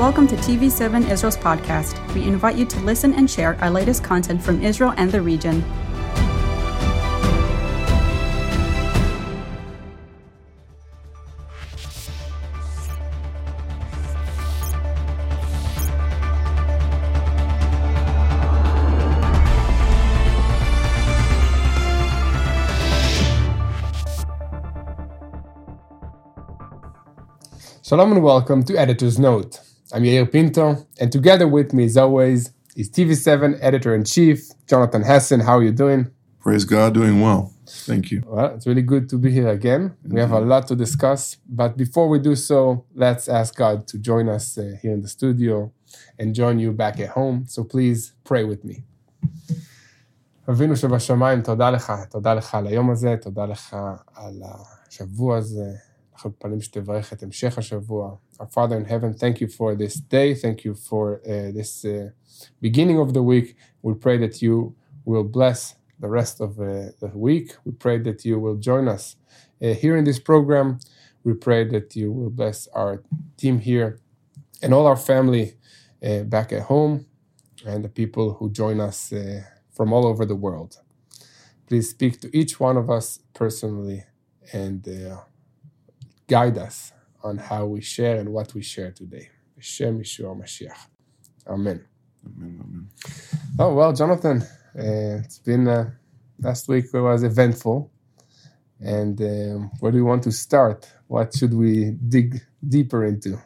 Welcome 0.00 0.26
to 0.28 0.36
TV7 0.36 1.10
Israel's 1.10 1.36
podcast. 1.36 2.14
We 2.14 2.22
invite 2.22 2.56
you 2.56 2.64
to 2.64 2.80
listen 2.80 3.12
and 3.12 3.30
share 3.30 3.62
our 3.62 3.70
latest 3.70 4.02
content 4.02 4.42
from 4.42 4.62
Israel 4.62 4.94
and 4.96 5.12
the 5.12 5.20
region. 5.20 5.62
Shalom 27.82 28.12
and 28.12 28.22
welcome 28.22 28.62
to 28.64 28.78
Editor's 28.78 29.18
Note. 29.18 29.60
I'm 29.93 30.03
Yair 30.03 30.31
Pinto, 30.31 30.87
and 30.99 31.11
together 31.11 31.47
with 31.47 31.73
me, 31.73 31.85
as 31.85 31.97
always, 31.97 32.51
is 32.75 32.89
TV7 32.89 33.57
Editor 33.61 33.95
in 33.95 34.03
Chief, 34.03 34.49
Jonathan 34.67 35.03
Hessen. 35.03 35.41
How 35.41 35.57
are 35.57 35.63
you 35.63 35.71
doing? 35.71 36.11
Praise 36.39 36.65
God, 36.65 36.93
doing 36.93 37.21
well. 37.21 37.53
Thank 37.67 38.11
you. 38.11 38.21
Well, 38.25 38.53
it's 38.55 38.67
really 38.67 38.81
good 38.81 39.09
to 39.09 39.17
be 39.17 39.31
here 39.31 39.47
again. 39.47 39.95
We 40.03 40.19
have 40.19 40.31
a 40.31 40.39
lot 40.39 40.67
to 40.67 40.75
discuss, 40.75 41.37
but 41.47 41.77
before 41.77 42.07
we 42.09 42.19
do 42.19 42.35
so, 42.35 42.85
let's 42.93 43.27
ask 43.27 43.55
God 43.55 43.87
to 43.87 43.97
join 43.97 44.29
us 44.29 44.57
uh, 44.57 44.75
here 44.81 44.93
in 44.93 45.01
the 45.01 45.07
studio 45.07 45.71
and 46.19 46.35
join 46.35 46.59
you 46.59 46.71
back 46.71 46.99
at 46.99 47.09
home. 47.09 47.45
So 47.47 47.63
please 47.63 48.13
pray 48.23 48.43
with 48.43 48.63
me. 48.63 48.83
אבינו 50.49 50.75
שבשמיים, 50.75 51.41
תודה 51.41 51.71
לך, 51.71 51.93
תודה 52.09 52.33
לך 52.33 52.55
על 52.55 52.67
היום 52.67 52.91
הזה, 52.91 53.15
תודה 53.21 53.45
לך 53.45 53.75
על 54.15 54.41
השבוע 54.43 55.37
הזה, 55.37 55.71
אנחנו 56.19 56.29
מתפללים 56.29 56.61
שתברך 56.61 57.13
את 57.13 57.23
המשך 57.23 57.57
השבוע. 57.57 58.15
Our 58.39 58.47
Father 58.47 58.77
in 58.77 58.85
heaven, 58.85 59.13
thank 59.13 59.41
you 59.41 59.47
for 59.47 59.75
this 59.75 59.95
day, 59.95 60.33
thank 60.33 60.63
you 60.65 60.73
for 60.73 61.21
uh, 61.25 61.51
this 61.51 61.85
uh, 61.85 62.09
beginning 62.61 62.99
of 62.99 63.13
the 63.13 63.21
week. 63.21 63.55
We 63.83 63.93
pray 63.93 64.17
that 64.17 64.41
you 64.41 64.75
will 65.05 65.23
bless 65.23 65.75
the 65.99 66.09
rest 66.09 66.41
of 66.41 66.59
uh, 66.59 66.91
the 67.01 67.11
week. 67.13 67.47
We 67.65 67.71
pray 67.71 67.97
that 68.07 68.25
you 68.25 68.39
will 68.39 68.57
join 68.69 68.87
us 68.87 69.15
uh, 69.61 69.73
here 69.83 69.95
in 69.97 70.05
this 70.05 70.19
program. 70.19 70.79
We 71.23 71.33
pray 71.33 71.61
that 71.73 71.95
you 71.95 72.11
will 72.11 72.29
bless 72.29 72.67
our 72.67 73.03
team 73.37 73.59
here 73.59 73.99
and 74.61 74.73
all 74.73 74.85
our 74.87 74.97
family 75.11 75.55
uh, 76.05 76.23
back 76.23 76.51
at 76.53 76.63
home 76.63 77.05
and 77.65 77.83
the 77.83 77.89
people 77.89 78.33
who 78.37 78.49
join 78.49 78.79
us 78.79 79.11
uh, 79.11 79.41
from 79.75 79.91
all 79.93 80.05
over 80.05 80.25
the 80.25 80.35
world. 80.35 80.77
Please 81.67 81.89
speak 81.89 82.21
to 82.21 82.37
each 82.39 82.59
one 82.59 82.77
of 82.77 82.89
us 82.89 83.19
personally 83.33 84.03
and 84.53 84.87
guide 86.30 86.58
us 86.58 86.92
on 87.24 87.36
how 87.36 87.66
we 87.66 87.80
share 87.80 88.16
and 88.20 88.28
what 88.32 88.54
we 88.54 88.62
share 88.62 88.92
today. 88.92 89.28
Hashem 89.56 89.98
Yeshua 90.00 90.32
Mashiach. 90.40 90.82
Amen. 91.46 91.84
Amen, 92.24 92.60
amen. 92.64 92.90
Oh, 93.58 93.74
well, 93.74 93.92
Jonathan, 93.92 94.42
uh, 94.78 95.22
it's 95.24 95.40
been 95.40 95.66
uh, 95.66 95.90
last 96.40 96.68
week 96.68 96.84
was 96.92 97.24
eventful. 97.24 97.90
And 98.78 99.20
um, 99.20 99.70
where 99.80 99.90
do 99.92 99.98
we 99.98 100.02
want 100.02 100.22
to 100.22 100.32
start? 100.32 100.88
What 101.08 101.34
should 101.36 101.52
we 101.52 101.96
dig 102.14 102.40
deeper 102.66 103.04
into? 103.04 103.42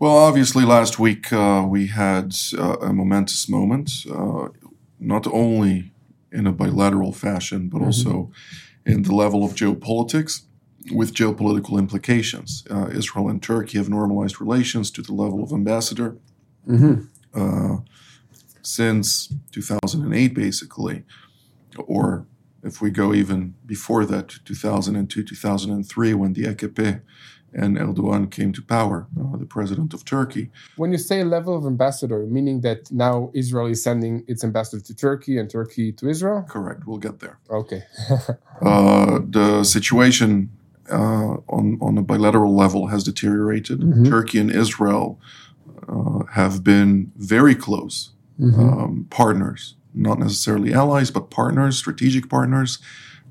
Well, 0.00 0.16
obviously, 0.16 0.64
last 0.64 0.98
week 0.98 1.32
uh, 1.32 1.64
we 1.66 1.86
had 1.86 2.34
uh, 2.58 2.76
a 2.88 2.92
momentous 2.92 3.48
moment, 3.48 3.90
uh, 4.12 4.48
not 4.98 5.26
only 5.28 5.92
in 6.32 6.46
a 6.46 6.52
bilateral 6.52 7.12
fashion, 7.12 7.68
but 7.68 7.78
mm-hmm. 7.78 7.86
also 7.86 8.30
in 8.84 9.02
the 9.02 9.14
level 9.14 9.44
of 9.44 9.54
geopolitics 9.54 10.47
with 10.92 11.14
geopolitical 11.14 11.78
implications. 11.78 12.64
Uh, 12.70 12.88
Israel 12.88 13.28
and 13.28 13.42
Turkey 13.42 13.78
have 13.78 13.88
normalized 13.88 14.40
relations 14.40 14.90
to 14.92 15.02
the 15.02 15.12
level 15.12 15.42
of 15.42 15.52
ambassador 15.52 16.16
mm-hmm. 16.66 17.04
uh, 17.34 17.78
since 18.62 19.32
2008, 19.52 20.34
basically, 20.34 21.04
or 21.78 22.26
if 22.62 22.80
we 22.80 22.90
go 22.90 23.14
even 23.14 23.54
before 23.64 24.04
that, 24.04 24.28
2002, 24.44 25.22
2003, 25.22 26.14
when 26.14 26.32
the 26.32 26.42
AKP 26.44 27.00
and 27.52 27.78
Erdogan 27.78 28.30
came 28.30 28.52
to 28.52 28.62
power, 28.62 29.06
uh, 29.18 29.36
the 29.36 29.46
president 29.46 29.94
of 29.94 30.04
Turkey. 30.04 30.50
When 30.76 30.92
you 30.92 30.98
say 30.98 31.24
level 31.24 31.56
of 31.56 31.64
ambassador, 31.64 32.26
meaning 32.26 32.60
that 32.60 32.90
now 32.92 33.30
Israel 33.34 33.66
is 33.66 33.82
sending 33.82 34.24
its 34.28 34.44
ambassador 34.44 34.82
to 34.84 34.94
Turkey 34.94 35.38
and 35.38 35.48
Turkey 35.48 35.92
to 35.92 36.08
Israel? 36.08 36.44
Correct. 36.48 36.86
We'll 36.86 36.98
get 36.98 37.20
there. 37.20 37.38
Okay. 37.50 37.84
uh, 38.62 39.20
the 39.26 39.64
situation 39.64 40.50
uh, 40.90 41.36
on 41.48 41.78
on 41.80 41.98
a 41.98 42.02
bilateral 42.02 42.54
level 42.54 42.88
has 42.88 43.04
deteriorated. 43.04 43.80
Mm-hmm. 43.80 44.04
Turkey 44.04 44.38
and 44.38 44.50
Israel 44.50 45.20
uh, 45.88 46.24
have 46.32 46.64
been 46.64 47.12
very 47.16 47.54
close 47.54 48.10
mm-hmm. 48.40 48.60
um, 48.60 49.06
partners, 49.10 49.74
not 49.94 50.18
necessarily 50.18 50.72
allies, 50.72 51.10
but 51.10 51.30
partners, 51.30 51.78
strategic 51.78 52.28
partners. 52.28 52.78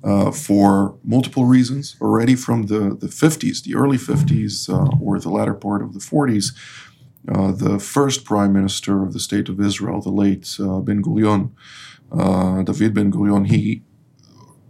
Uh, 0.04 0.32
for 0.32 0.96
multiple 1.04 1.46
reasons, 1.46 1.98
already 2.00 2.36
from 2.36 2.68
the, 2.68 2.96
the 3.02 3.08
50s, 3.08 3.64
the 3.64 3.74
early 3.74 3.98
50s, 3.98 4.70
uh, 4.70 4.96
or 5.02 5.20
the 5.20 5.28
latter 5.28 5.56
part 5.56 5.82
of 5.82 5.94
the 5.94 6.00
40s, 6.00 6.54
uh, 7.34 7.52
the 7.52 7.80
first 7.80 8.24
prime 8.24 8.54
minister 8.54 9.02
of 9.04 9.12
the 9.12 9.20
state 9.20 9.50
of 9.50 9.60
Israel, 9.60 10.00
the 10.00 10.12
late 10.12 10.56
uh, 10.60 10.80
Ben 10.80 11.02
Gurion, 11.02 11.50
David 12.64 12.94
Ben 12.94 13.12
Gurion, 13.12 13.48
he 13.48 13.82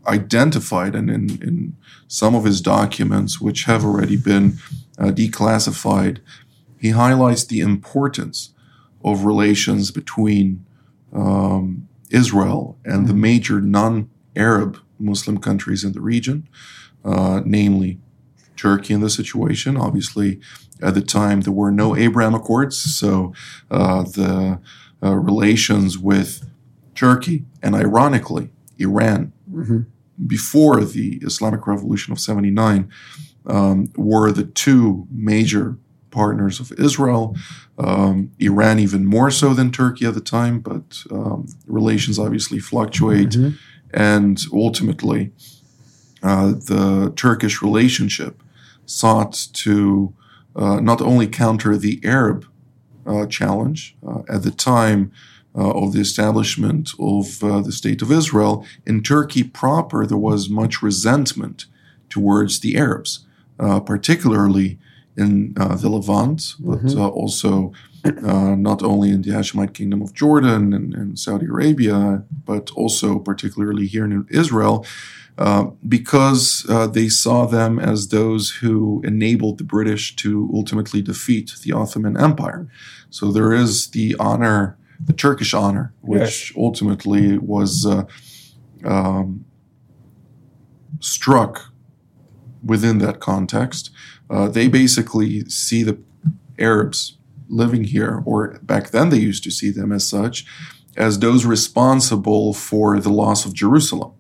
identified 0.08 0.96
and 0.96 1.10
in, 1.10 1.30
in 1.42 1.76
some 2.08 2.36
of 2.36 2.46
his 2.46 2.62
documents, 2.62 3.42
which 3.42 3.66
have 3.66 3.84
already 3.84 4.16
been 4.16 4.58
uh, 4.98 5.08
declassified, 5.08 6.20
he 6.80 6.92
highlights 6.92 7.44
the 7.46 7.60
importance 7.60 8.54
of 9.04 9.26
relations 9.26 9.92
between 9.92 10.66
um, 11.14 11.88
Israel 12.10 12.78
and 12.86 13.08
the 13.08 13.14
major 13.14 13.60
non 13.60 14.10
Arab 14.36 14.80
Muslim 15.00 15.38
countries 15.40 15.84
in 15.84 15.94
the 15.94 16.02
region, 16.02 16.48
uh, 17.04 17.42
namely 17.46 18.00
Turkey 18.56 18.94
in 18.94 19.02
the 19.02 19.10
situation. 19.10 19.78
Obviously, 19.78 20.40
at 20.82 20.94
the 20.94 21.02
time, 21.02 21.42
there 21.42 21.54
were 21.54 21.72
no 21.72 21.96
Abraham 21.96 22.36
Accords, 22.36 22.78
so 22.78 23.34
uh, 23.70 24.04
the 24.04 24.60
uh, 25.04 25.16
relations 25.16 25.98
with 25.98 26.48
Turkey 26.96 27.46
and 27.62 27.76
ironically, 27.76 28.50
Iran. 28.80 29.34
Mm-hmm 29.52 29.82
before 30.26 30.84
the 30.84 31.20
Islamic 31.22 31.68
Revolution 31.68 32.12
of 32.12 32.20
79 32.20 32.90
um, 33.46 33.92
were 33.96 34.32
the 34.32 34.46
two 34.46 35.08
major 35.12 35.78
partners 36.12 36.60
of 36.60 36.72
Israel. 36.74 37.36
Um, 37.78 38.32
Iran, 38.40 38.80
even 38.80 39.06
more 39.06 39.30
so 39.30 39.54
than 39.54 39.72
Turkey 39.72 40.06
at 40.06 40.16
the 40.16 40.22
time, 40.22 40.60
but 40.60 41.04
um, 41.12 41.48
relations 41.68 42.18
obviously 42.18 42.60
fluctuate. 42.60 43.30
Mm-hmm. 43.30 43.56
And 43.94 44.40
ultimately, 44.52 45.32
uh, 46.24 46.48
the 46.52 47.14
Turkish 47.16 47.62
relationship 47.62 48.42
sought 48.86 49.48
to 49.54 50.14
uh, 50.56 50.80
not 50.80 51.02
only 51.02 51.28
counter 51.28 51.78
the 51.78 52.02
Arab 52.04 52.46
uh, 53.06 53.26
challenge 53.28 53.96
uh, 54.06 54.22
at 54.28 54.44
the 54.44 54.52
time 54.52 55.12
uh, 55.58 55.72
of 55.72 55.92
the 55.94 56.00
establishment 56.00 56.92
of 57.00 57.44
uh, 57.44 57.62
the 57.62 57.72
state 57.72 58.02
of 58.02 58.12
Israel. 58.12 58.66
In 58.86 59.02
Turkey 59.02 59.44
proper, 59.44 60.06
there 60.06 60.18
was 60.18 60.50
much 60.50 60.84
resentment 60.84 61.66
towards 62.10 62.60
the 62.60 62.78
Arabs, 62.78 63.26
uh, 63.60 63.80
particularly 63.80 64.78
in 65.18 65.56
uh, 65.60 65.76
the 65.76 65.90
Levant, 65.90 66.54
but 66.60 66.80
mm-hmm. 66.80 67.02
Uh, 67.02 67.08
also 67.08 67.74
uh, 68.06 68.56
not 68.56 68.84
only 68.84 69.10
in 69.10 69.24
the 69.24 69.32
Hashemite 69.32 69.74
kingdom 69.74 70.02
of 70.02 70.14
Jordan 70.14 70.74
and, 70.74 70.94
and, 70.94 71.18
Saudi 71.18 71.48
Arabia, 71.48 72.24
but 72.46 72.70
also 72.76 73.18
particularly 73.18 73.88
here 73.88 74.06
in 74.06 74.28
Israel. 74.30 74.86
because 75.88 76.66
they 76.94 77.10
saw 77.10 77.46
them 77.48 77.80
as 77.80 78.08
those 78.08 78.44
who 78.60 79.02
enabled 79.04 79.58
the 79.58 79.64
British 79.64 80.16
to 80.18 80.50
ultimately 80.54 81.02
defeat 81.02 81.54
the 81.64 81.74
Ottoman 81.74 82.16
Empire. 82.16 82.68
So 83.10 83.32
there 83.32 83.54
is 83.54 83.88
the 83.88 84.16
honor 84.20 84.78
the 85.00 85.14
Turkish 85.14 85.54
honor, 85.54 85.94
which 86.02 86.50
yes. 86.50 86.52
ultimately 86.58 87.38
was 87.38 87.86
uh, 87.86 88.04
um, 88.84 89.46
struck 91.00 91.72
within 92.64 92.98
that 93.00 93.20
context. 93.20 93.90
Uh, 94.30 94.48
they 94.48 94.68
basically 94.68 95.44
see 95.46 95.82
the 95.84 95.98
Arabs 96.60 97.18
living 97.48 97.86
here, 97.86 98.22
or 98.26 98.60
back 98.64 98.90
then 98.90 99.10
they 99.10 99.20
used 99.20 99.44
to 99.44 99.52
see 99.52 99.70
them 99.70 99.92
as 99.92 100.08
such, 100.08 100.46
as 100.96 101.20
those 101.20 101.46
responsible 101.46 102.54
for 102.54 103.00
the 103.00 103.12
loss 103.12 103.46
of 103.46 103.54
Jerusalem. 103.54 104.14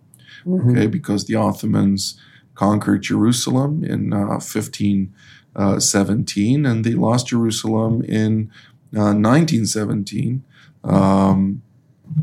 Mm-hmm. 0.45 0.71
Okay, 0.71 0.88
because 0.88 1.25
the 1.25 1.35
Ottomans 1.35 2.19
conquered 2.56 3.03
Jerusalem 3.03 3.83
in 3.83 4.13
uh, 4.13 4.39
1517 4.39 6.65
uh, 6.65 6.69
and 6.69 6.85
they 6.85 6.94
lost 6.94 7.27
Jerusalem 7.27 8.01
in 8.03 8.50
1917. 8.91 10.44
Uh, 10.88 11.28
um, 11.28 11.62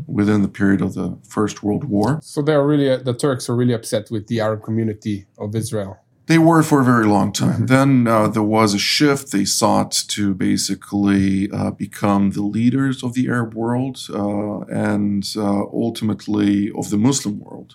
within 0.07 0.41
the 0.41 0.47
period 0.47 0.81
of 0.81 0.93
the 0.93 1.17
First 1.27 1.63
World 1.63 1.83
War. 1.85 2.19
So 2.21 2.41
they 2.41 2.53
are 2.53 2.65
really 2.65 2.95
the 2.97 3.13
Turks 3.13 3.49
are 3.49 3.55
really 3.55 3.73
upset 3.73 4.09
with 4.11 4.27
the 4.27 4.39
Arab 4.39 4.63
community 4.63 5.25
of 5.37 5.55
Israel. 5.55 5.99
They 6.27 6.39
were 6.39 6.63
for 6.63 6.81
a 6.81 6.83
very 6.83 7.05
long 7.05 7.31
time. 7.31 7.67
Then 7.67 8.07
uh, 8.07 8.27
there 8.27 8.41
was 8.41 8.73
a 8.73 8.79
shift. 8.79 9.31
They 9.31 9.45
sought 9.45 9.91
to 10.07 10.33
basically 10.33 11.51
uh, 11.51 11.69
become 11.69 12.31
the 12.31 12.41
leaders 12.41 13.03
of 13.03 13.13
the 13.13 13.27
Arab 13.27 13.53
world 13.53 13.99
uh, 14.09 14.61
and 14.61 15.23
uh, 15.37 15.65
ultimately 15.85 16.71
of 16.71 16.89
the 16.89 16.97
Muslim 16.97 17.39
world, 17.39 17.73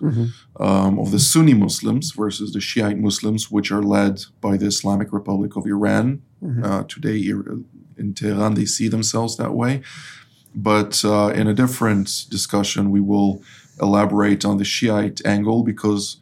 um, 0.58 0.98
of 0.98 1.12
the 1.12 1.20
Sunni 1.20 1.54
Muslims 1.54 2.10
versus 2.10 2.52
the 2.52 2.60
Shiite 2.60 2.98
Muslims, 2.98 3.52
which 3.52 3.70
are 3.70 3.84
led 3.84 4.24
by 4.40 4.56
the 4.56 4.66
Islamic 4.66 5.12
Republic 5.12 5.54
of 5.54 5.64
Iran. 5.64 6.22
Uh, 6.64 6.82
today, 6.84 7.18
in 7.96 8.14
Tehran, 8.14 8.54
they 8.54 8.64
see 8.64 8.88
themselves 8.88 9.36
that 9.36 9.52
way. 9.54 9.82
But 10.54 11.04
uh, 11.04 11.28
in 11.28 11.46
a 11.46 11.54
different 11.54 12.26
discussion, 12.28 12.90
we 12.90 13.00
will 13.00 13.42
elaborate 13.80 14.44
on 14.44 14.58
the 14.58 14.64
Shiite 14.64 15.24
angle 15.24 15.62
because 15.62 16.18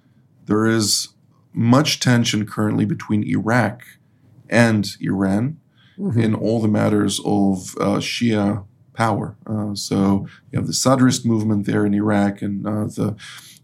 there 0.46 0.66
is 0.66 1.08
much 1.52 1.98
tension 2.00 2.46
currently 2.46 2.84
between 2.84 3.25
Iraq 3.25 3.82
and 4.48 4.86
Iran 5.00 5.58
in 6.16 6.34
all 6.34 6.60
the 6.60 6.69
matters 6.69 7.19
of 7.25 7.75
uh, 7.80 7.98
Shia 7.98 8.64
power. 8.94 9.36
Uh, 9.46 9.75
so 9.75 10.26
you 10.50 10.58
have 10.58 10.66
the 10.66 10.72
Sadrist 10.72 11.26
movement 11.26 11.66
there 11.66 11.84
in 11.84 11.94
Iraq 11.94 12.42
and 12.42 12.66
uh, 12.66 12.84
the 12.84 13.16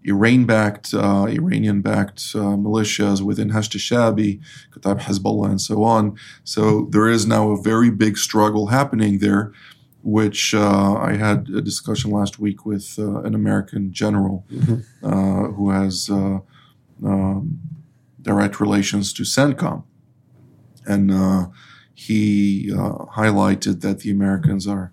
Iran-backed, 0.05 0.93
uh, 0.93 1.26
Iranian-backed 1.28 2.20
uh, 2.34 2.56
militias 2.56 3.22
within 3.22 3.50
Hashd 3.50 3.78
Shabi, 3.78 4.40
Kataib 4.72 5.00
Hezbollah, 5.00 5.49
and 5.49 5.60
so 5.60 5.82
on. 5.82 6.19
So 6.44 6.88
there 6.90 7.08
is 7.08 7.26
now 7.26 7.50
a 7.50 7.62
very 7.62 7.90
big 7.90 8.19
struggle 8.19 8.67
happening 8.67 9.19
there 9.19 9.52
which 10.05 10.55
uh, 10.55 10.95
I 10.95 11.15
had 11.15 11.49
a 11.49 11.62
discussion 11.62 12.11
last 12.11 12.39
week 12.39 12.67
with 12.67 12.95
uh, 12.99 13.23
an 13.23 13.35
American 13.35 13.91
general 13.91 14.45
uh, 15.03 15.49
who 15.55 15.71
has 15.71 16.11
uh, 16.11 16.41
um, 17.03 17.59
direct 18.21 18.61
relations 18.61 19.15
to 19.15 19.23
CENTCOM. 19.23 19.83
And 20.87 21.11
uh, 21.11 21.47
he 21.95 22.71
uh, 22.71 23.06
highlighted 23.17 23.81
that 23.81 24.01
the 24.01 24.11
Americans 24.11 24.67
are 24.69 24.93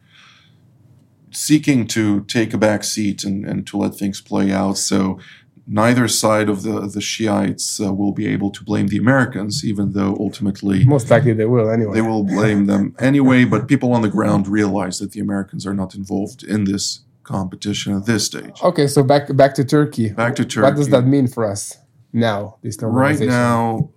seeking 1.29 1.87
to 1.87 2.23
take 2.23 2.53
a 2.53 2.57
back 2.57 2.85
seat 2.85 3.25
and, 3.25 3.45
and 3.45 3.67
to 3.67 3.77
let 3.77 3.95
things 3.95 4.21
play 4.21 4.49
out. 4.51 4.77
So 4.77 5.19
neither 5.67 6.07
side 6.07 6.49
of 6.49 6.63
the, 6.63 6.87
the 6.87 7.01
Shiites 7.01 7.79
uh, 7.79 7.93
will 7.93 8.11
be 8.11 8.27
able 8.27 8.51
to 8.51 8.63
blame 8.63 8.87
the 8.87 8.97
Americans, 8.97 9.63
even 9.63 9.93
though 9.93 10.15
ultimately 10.19 10.83
Most 10.85 11.09
likely 11.09 11.33
they 11.33 11.45
will 11.45 11.69
anyway. 11.69 11.93
they 11.93 12.01
will 12.01 12.23
blame 12.23 12.65
them 12.65 12.95
anyway, 12.99 13.45
but 13.45 13.67
people 13.67 13.93
on 13.93 14.01
the 14.01 14.09
ground 14.09 14.47
realize 14.47 14.99
that 14.99 15.11
the 15.11 15.19
Americans 15.19 15.65
are 15.65 15.73
not 15.73 15.95
involved 15.95 16.43
in 16.43 16.65
this 16.65 17.01
competition 17.23 17.95
at 17.95 18.05
this 18.05 18.25
stage. 18.25 18.61
Okay, 18.63 18.87
so 18.87 19.03
back 19.03 19.35
back 19.35 19.53
to 19.55 19.63
Turkey. 19.63 20.09
Back 20.09 20.35
to 20.35 20.45
Turkey. 20.45 20.63
What 20.63 20.75
does 20.75 20.89
that 20.89 21.05
mean 21.05 21.27
for 21.27 21.45
us 21.45 21.77
now? 22.11 22.57
This 22.61 22.77
Right 22.81 23.19
now, 23.19 23.91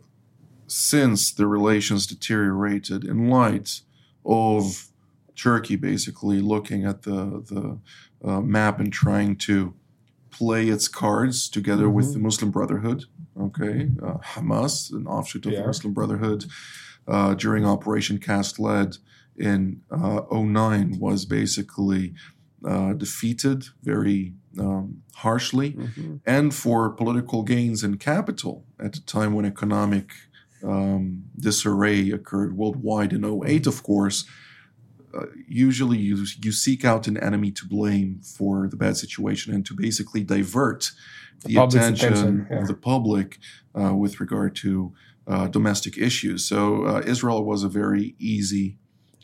since 0.67 1.33
the 1.33 1.47
relations 1.47 2.07
deteriorated 2.07 3.05
in 3.05 3.29
light 3.29 3.81
of 4.25 4.89
Turkey 5.37 5.77
basically 5.77 6.41
looking 6.41 6.85
at 6.85 7.03
the, 7.03 7.43
the 8.23 8.29
uh, 8.29 8.41
map 8.41 8.81
and 8.81 8.93
trying 8.93 9.37
to 9.37 9.75
play 10.39 10.69
its 10.69 10.89
cards 10.89 11.49
together 11.49 11.89
with 11.89 12.13
the 12.13 12.19
Muslim 12.19 12.51
Brotherhood, 12.51 13.05
okay, 13.47 13.91
uh, 14.03 14.19
Hamas, 14.35 14.93
an 14.93 15.07
offshoot 15.07 15.47
of 15.47 15.53
Yeah. 15.53 15.61
the 15.61 15.67
Muslim 15.69 15.93
Brotherhood, 15.95 16.45
uh, 17.07 17.35
during 17.35 17.65
Operation 17.65 18.19
Cast 18.19 18.59
Lead 18.59 18.97
in 19.37 19.81
uh, 19.91 20.21
09 20.31 20.99
was 20.99 21.25
basically 21.27 22.15
uh, 22.65 22.93
defeated 22.95 23.61
very 23.83 24.33
um, 24.59 25.03
harshly 25.25 25.73
Mhm. 25.73 26.21
and 26.25 26.55
for 26.55 26.89
political 27.03 27.43
gains 27.43 27.83
and 27.85 27.99
capital 28.01 28.65
at 28.87 28.97
a 28.97 29.05
time 29.05 29.35
when 29.35 29.45
economic 29.45 30.07
um, 30.63 31.25
disarray 31.39 32.11
occurred 32.19 32.57
worldwide 32.57 33.13
in 33.13 33.23
08, 33.25 33.67
of 33.67 33.83
course. 33.83 34.25
Uh, 35.15 35.27
usually, 35.49 35.99
you, 35.99 36.27
you 36.43 36.53
seek 36.53 36.85
out 36.85 37.07
an 37.07 37.17
enemy 37.19 37.51
to 37.53 37.67
blame 37.67 38.21
for 38.23 38.69
the 38.69 38.77
bad 38.77 38.97
situation 38.97 39.55
and 39.55 39.65
to 39.67 39.75
basically 39.75 40.25
divert 40.25 40.91
the, 41.45 41.55
public's 41.55 41.75
attention, 41.75 42.13
attention, 42.13 42.47
yeah. 42.51 42.59
of 42.61 42.69
the 42.69 42.75
public 42.75 43.39
uh, 43.79 43.95
with 43.95 44.21
regard 44.21 44.57
to 44.57 44.93
uh, 45.27 45.47
domestic 45.49 45.99
issues. 45.99 46.45
So, 46.45 46.85
uh, 46.85 47.03
Israel 47.07 47.45
was 47.45 47.63
a 47.65 47.69
very 47.69 48.15
easy 48.19 48.79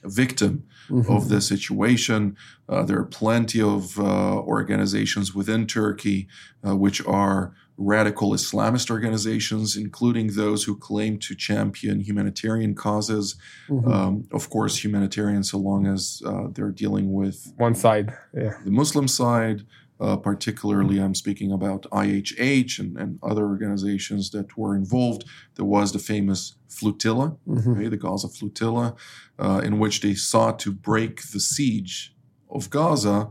victim 0.05 0.65
Mhm. 0.91 1.09
of 1.09 1.29
this 1.29 1.47
situation. 1.47 2.37
Uh, 2.69 2.83
there 2.83 2.99
are 2.99 3.05
plenty 3.05 3.61
of 3.61 3.99
uh, 3.99 4.39
organizations 4.41 5.35
within 5.35 5.67
Turkey 5.67 6.27
uh, 6.67 6.77
which 6.77 7.05
are 7.07 7.55
radical 7.81 8.33
Islamist 8.33 8.91
organizations, 8.91 9.75
including 9.77 10.27
those 10.35 10.65
who 10.65 10.77
claim 10.77 11.19
to 11.19 11.35
champion 11.35 12.01
humanitarian 12.01 12.75
causes. 12.75 13.37
Mhm. 13.69 13.89
Um, 13.95 14.25
of 14.33 14.51
course, 14.51 14.85
humanitarian, 14.85 15.43
so 15.43 15.59
long 15.59 15.87
as 15.87 16.21
uh, 16.27 16.49
they're 16.55 16.71
dealing 16.85 17.13
with 17.21 17.53
One 17.57 17.75
side, 17.75 18.13
yeah. 18.35 18.55
the 18.65 18.71
Muslim 18.71 19.09
side. 19.09 19.63
Uh, 19.99 20.17
particularly, 20.17 20.99
I'm 20.99 21.15
speaking 21.15 21.53
about 21.53 21.83
IHH 21.93 22.79
and, 22.79 22.97
and 22.97 23.19
other 23.23 23.45
organizations 23.45 24.31
that 24.31 24.57
were 24.57 24.75
involved. 24.75 25.25
There 25.57 25.67
was 25.67 25.93
the 25.93 25.99
famous 25.99 26.55
flotilla, 26.71 27.37
Mhm. 27.47 27.77
okay, 27.77 27.89
the 27.89 27.99
Gaza 27.99 28.29
flotilla, 28.29 28.95
uh, 29.39 29.61
in 29.63 29.79
which 29.79 30.01
they 30.01 30.15
sought 30.15 30.59
to 30.61 30.73
break 30.73 31.15
the 31.35 31.39
siege 31.41 32.15
of 32.49 32.71
Gaza, 32.71 33.29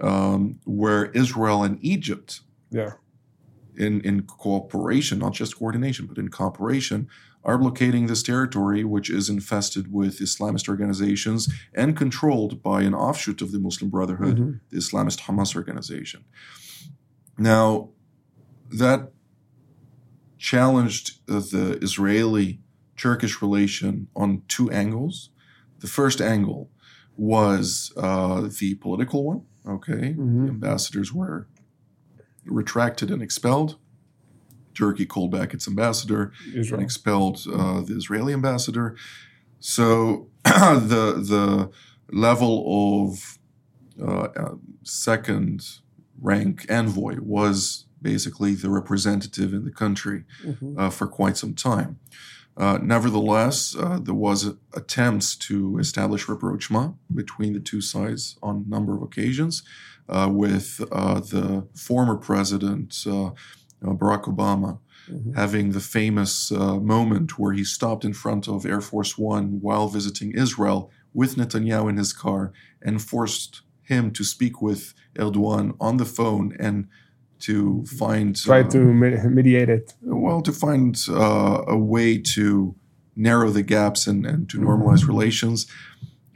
um, 0.00 0.58
where 0.64 1.10
Israel 1.22 1.62
and 1.62 1.76
Egypt, 1.82 2.40
Yeah. 2.70 2.92
In, 3.78 4.00
in 4.02 4.22
cooperation, 4.22 5.18
not 5.18 5.32
just 5.34 5.58
coordination, 5.58 6.06
but 6.06 6.18
in 6.18 6.28
cooperation, 6.28 7.08
are 7.44 7.58
blockading 7.58 8.06
this 8.06 8.22
territory, 8.22 8.82
which 8.84 9.08
is 9.08 9.28
infested 9.28 9.92
with 9.92 10.18
Islamist 10.18 10.68
organizations 10.68 11.48
and 11.74 11.96
controlled 11.96 12.62
by 12.62 12.82
an 12.82 12.94
offshoot 12.94 13.40
of 13.40 13.52
the 13.52 13.58
Muslim 13.60 13.88
Brotherhood, 13.90 14.36
Mhm. 14.38 14.60
the 14.70 14.78
Islamist 14.78 15.20
Hamas 15.20 15.54
organization. 15.54 16.24
Now, 17.38 17.90
that 18.70 19.12
challenged 20.38 21.24
the 21.26 21.78
Israeli 21.82 22.60
Turkish 22.96 23.40
relation 23.42 24.08
on 24.16 24.42
two 24.48 24.70
angles. 24.70 25.30
The 25.80 25.86
first 25.86 26.20
angle 26.20 26.70
was 27.16 27.92
uh, 27.96 28.48
the 28.60 28.74
political 28.76 29.24
one. 29.24 29.42
Okay, 29.66 30.14
Mhm. 30.18 30.44
the 30.46 30.50
ambassadors 30.50 31.12
were 31.12 31.48
retracted 32.46 33.10
and 33.10 33.22
expelled. 33.22 33.76
Turkey 34.74 35.06
called 35.06 35.30
back 35.30 35.54
its 35.54 35.66
ambassador 35.66 36.32
and 36.76 36.82
expelled 36.82 37.40
uh, 37.52 37.80
the 37.80 37.94
Israeli 37.96 38.32
ambassador. 38.34 38.94
So 39.58 40.28
the 40.44 41.14
the 41.32 41.70
level 42.12 43.04
of 43.08 43.38
uh, 44.00 44.28
uh, 44.36 44.54
second 44.84 45.62
rank 46.20 46.66
envoy 46.70 47.16
was 47.20 47.86
basically 48.02 48.54
the 48.54 48.70
representative 48.70 49.52
in 49.54 49.64
the 49.64 49.70
country 49.70 50.24
Mhm. 50.44 50.78
uh, 50.78 50.90
for 50.90 51.06
quite 51.06 51.36
some 51.36 51.54
time. 51.54 51.98
Uh, 52.56 52.78
nevertheless, 52.82 53.76
uh, 53.76 53.98
there 54.02 54.14
was 54.14 54.54
attempts 54.74 55.36
to 55.36 55.78
establish 55.78 56.28
rapprochement 56.28 56.94
between 57.14 57.52
the 57.52 57.60
two 57.60 57.80
sides 57.80 58.38
on 58.42 58.64
a 58.66 58.70
number 58.70 58.96
of 58.96 59.02
occasions, 59.02 59.62
uh, 60.08 60.28
with 60.30 60.80
uh, 60.92 61.20
the 61.20 61.66
former 61.74 62.16
president 62.16 63.04
uh, 63.06 63.30
Barack 63.82 64.24
Obama 64.24 64.78
Mhm. 65.10 65.36
having 65.36 65.70
the 65.70 65.80
famous 65.80 66.50
uh, 66.50 66.80
moment 66.80 67.38
where 67.38 67.52
he 67.52 67.62
stopped 67.62 68.04
in 68.04 68.12
front 68.12 68.48
of 68.48 68.66
Air 68.66 68.80
Force 68.80 69.16
One 69.16 69.60
while 69.60 69.88
visiting 69.88 70.32
Israel 70.32 70.90
with 71.14 71.36
Netanyahu 71.36 71.88
in 71.90 71.96
his 71.96 72.12
car 72.12 72.52
and 72.82 73.00
forced 73.00 73.62
him 73.82 74.10
to 74.10 74.24
speak 74.24 74.60
with 74.60 74.94
Erdogan 75.16 75.76
on 75.80 75.98
the 75.98 76.04
phone 76.04 76.56
and 76.58 76.88
to 77.40 77.84
find 77.86 78.36
Try 78.36 78.60
uh, 78.60 78.70
to 78.70 78.78
mediate 79.30 79.68
it. 79.68 79.94
well 80.02 80.40
to 80.42 80.52
find 80.52 80.98
uh, 81.08 81.62
a 81.66 81.76
way 81.76 82.18
to 82.18 82.74
narrow 83.14 83.50
the 83.50 83.62
gaps 83.62 84.06
and, 84.06 84.26
and 84.26 84.48
to 84.50 84.58
normalize 84.58 85.06
relations. 85.06 85.66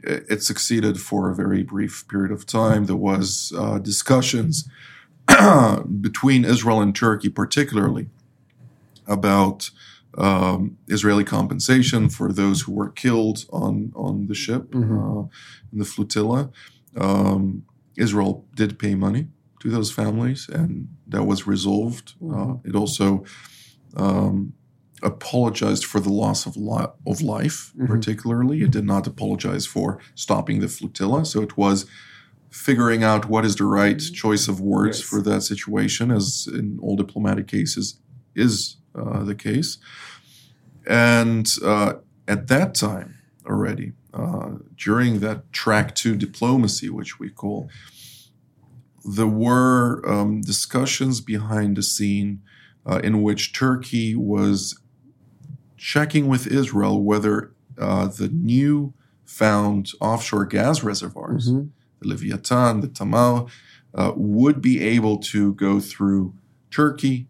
It, 0.03 0.25
it 0.29 0.43
succeeded 0.43 0.99
for 0.99 1.29
a 1.29 1.35
very 1.35 1.63
brief 1.63 2.07
period 2.07 2.31
of 2.31 2.45
time. 2.45 2.85
There 2.85 2.95
was 2.95 3.53
uh, 3.57 3.77
discussions 3.79 4.67
between 6.01 6.45
israel 6.45 6.81
and 6.81 6.95
turkey 6.95 7.29
particularly 7.29 8.07
about 9.07 9.69
um, 10.17 10.77
israeli 10.87 11.23
compensation 11.23 12.09
for 12.09 12.31
those 12.33 12.61
who 12.61 12.71
were 12.73 12.89
killed 12.89 13.45
on, 13.51 13.91
on 13.95 14.27
the 14.27 14.35
ship 14.35 14.71
Mhm. 14.71 15.25
uh, 15.25 15.27
in 15.71 15.79
the 15.79 15.85
flotilla. 15.85 16.49
Um, 16.97 17.63
israel 17.97 18.45
did 18.55 18.77
pay 18.79 18.95
money 18.95 19.27
to 19.61 19.69
those 19.69 19.91
families, 19.91 20.49
and 20.49 20.87
that 21.07 21.23
was 21.23 21.47
resolved. 21.47 22.13
Uh, 22.33 22.55
it 22.65 22.75
also 22.75 23.23
um, 23.95 24.53
apologized 25.03 25.85
for 25.85 25.99
the 25.99 26.09
loss 26.11 26.45
of 26.45 26.55
li- 26.55 26.93
of 27.05 27.21
life, 27.21 27.73
Mhm. 27.77 27.87
particularly. 27.87 28.61
It 28.61 28.71
did 28.71 28.85
not 28.85 29.07
apologize 29.07 29.65
for 29.65 29.99
stopping 30.15 30.59
the 30.61 30.67
flotilla, 30.67 31.25
so 31.25 31.41
it 31.41 31.57
was 31.57 31.85
figuring 32.49 33.03
out 33.03 33.29
what 33.29 33.45
is 33.45 33.55
the 33.55 33.65
right 33.65 33.99
choice 33.99 34.47
of 34.47 34.59
words 34.59 34.99
Yes. 34.99 35.07
for 35.09 35.21
that 35.21 35.41
situation, 35.43 36.11
as 36.11 36.47
in 36.59 36.77
all 36.81 36.95
diplomatic 36.97 37.47
cases 37.47 37.95
is 38.35 38.77
uh, 38.95 39.23
the 39.23 39.35
case. 39.35 39.77
And 40.87 41.47
uh, 41.63 41.93
at 42.27 42.47
that 42.47 42.75
time 42.75 43.15
already, 43.45 43.93
uh, 44.13 44.51
during 44.75 45.19
that 45.19 45.51
track 45.53 45.95
two 45.95 46.15
diplomacy, 46.15 46.89
which 46.89 47.19
we 47.19 47.29
call, 47.29 47.69
there 49.03 49.27
were 49.27 50.01
um, 50.09 50.41
discussions 50.41 51.21
behind 51.21 51.77
the 51.77 51.83
scene 51.83 52.41
uh, 52.85 52.99
in 53.03 53.21
which 53.21 53.53
Turkey 53.53 54.15
was 54.15 54.79
checking 55.77 56.27
with 56.27 56.47
Israel 56.47 57.01
whether 57.03 57.51
uh, 57.77 58.07
the 58.07 58.27
new 58.27 58.93
found 59.25 59.91
offshore 59.99 60.45
gas 60.45 60.83
reservoirs, 60.83 61.49
Mhm. 61.49 61.69
the 61.99 62.07
Leviathan, 62.09 62.81
the 62.81 62.87
Tamar, 62.87 63.45
uh, 63.93 64.11
would 64.15 64.61
be 64.61 64.79
able 64.81 65.17
to 65.17 65.53
go 65.55 65.79
through 65.79 66.33
Turkey, 66.69 67.27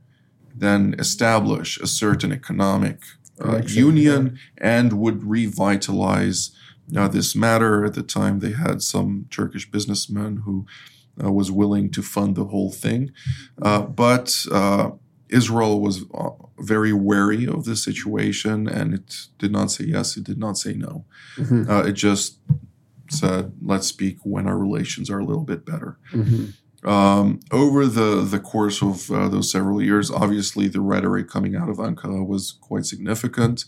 then 0.55 0.95
establish 0.99 1.77
a 1.79 1.87
certain 1.87 2.31
economic 2.31 3.01
uh, 3.39 3.61
union, 3.67 4.37
and 4.57 4.93
would 4.93 5.23
revitalize 5.23 6.51
uh, 6.95 7.07
this 7.07 7.35
matter. 7.35 7.85
At 7.85 7.93
the 7.93 8.03
time, 8.03 8.39
they 8.39 8.51
had 8.51 8.81
some 8.81 9.25
Turkish 9.31 9.69
businessmen 9.71 10.41
who 10.45 10.65
uh, 11.23 11.31
was 11.31 11.51
willing 11.51 11.89
to 11.91 12.01
fund 12.01 12.35
the 12.35 12.45
whole 12.45 12.71
thing. 12.71 13.11
Uh, 13.61 13.81
but 13.81 14.45
uh, 14.51 14.91
Israel 15.29 15.81
was 15.81 16.03
uh, 16.13 16.29
very 16.59 16.93
wary 16.93 17.47
of 17.47 17.65
the 17.65 17.75
situation 17.75 18.67
and 18.67 18.93
it 18.93 19.27
did 19.39 19.51
not 19.51 19.71
say 19.71 19.85
yes, 19.85 20.17
it 20.17 20.23
did 20.23 20.37
not 20.37 20.57
say 20.57 20.73
no. 20.73 21.05
Mhm. 21.37 21.69
Uh, 21.69 21.87
it 21.87 21.93
just 21.93 22.39
said, 23.09 23.51
let's 23.61 23.87
speak 23.87 24.17
when 24.23 24.47
our 24.47 24.57
relations 24.57 25.09
are 25.09 25.19
a 25.19 25.25
little 25.25 25.43
bit 25.43 25.65
better. 25.65 25.97
Mhm. 26.11 26.53
Um, 26.83 27.39
over 27.51 27.85
the, 27.85 28.21
the 28.23 28.39
course 28.39 28.81
of 28.81 29.11
uh, 29.11 29.29
those 29.29 29.51
several 29.51 29.81
years, 29.81 30.09
obviously 30.09 30.67
the 30.67 30.81
rhetoric 30.81 31.27
coming 31.29 31.55
out 31.55 31.69
of 31.69 31.77
Ankara 31.77 32.25
was 32.25 32.53
quite 32.61 32.85
significant. 32.85 33.65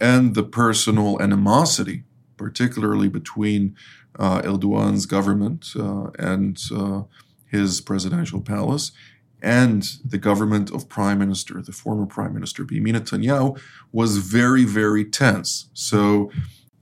And 0.00 0.34
the 0.34 0.42
personal 0.42 1.20
animosity, 1.22 2.04
particularly 2.36 3.08
between 3.08 3.76
uh, 4.18 4.42
Erdogan's 4.42 5.06
government 5.06 5.68
uh, 5.78 6.10
and 6.18 6.58
uh, 6.74 7.02
his 7.46 7.80
presidential 7.80 8.40
palace, 8.40 8.92
and 9.42 9.82
the 10.04 10.18
government 10.18 10.70
of 10.72 10.88
Prime 10.88 11.18
Minister, 11.18 11.60
the 11.60 11.72
former 11.72 12.06
Prime 12.06 12.32
Minister 12.32 12.64
Benjamin 12.64 12.94
Netanyahu, 12.94 13.60
was 13.92 14.18
very, 14.18 14.64
very 14.64 15.04
tense. 15.04 15.68
So, 15.74 16.30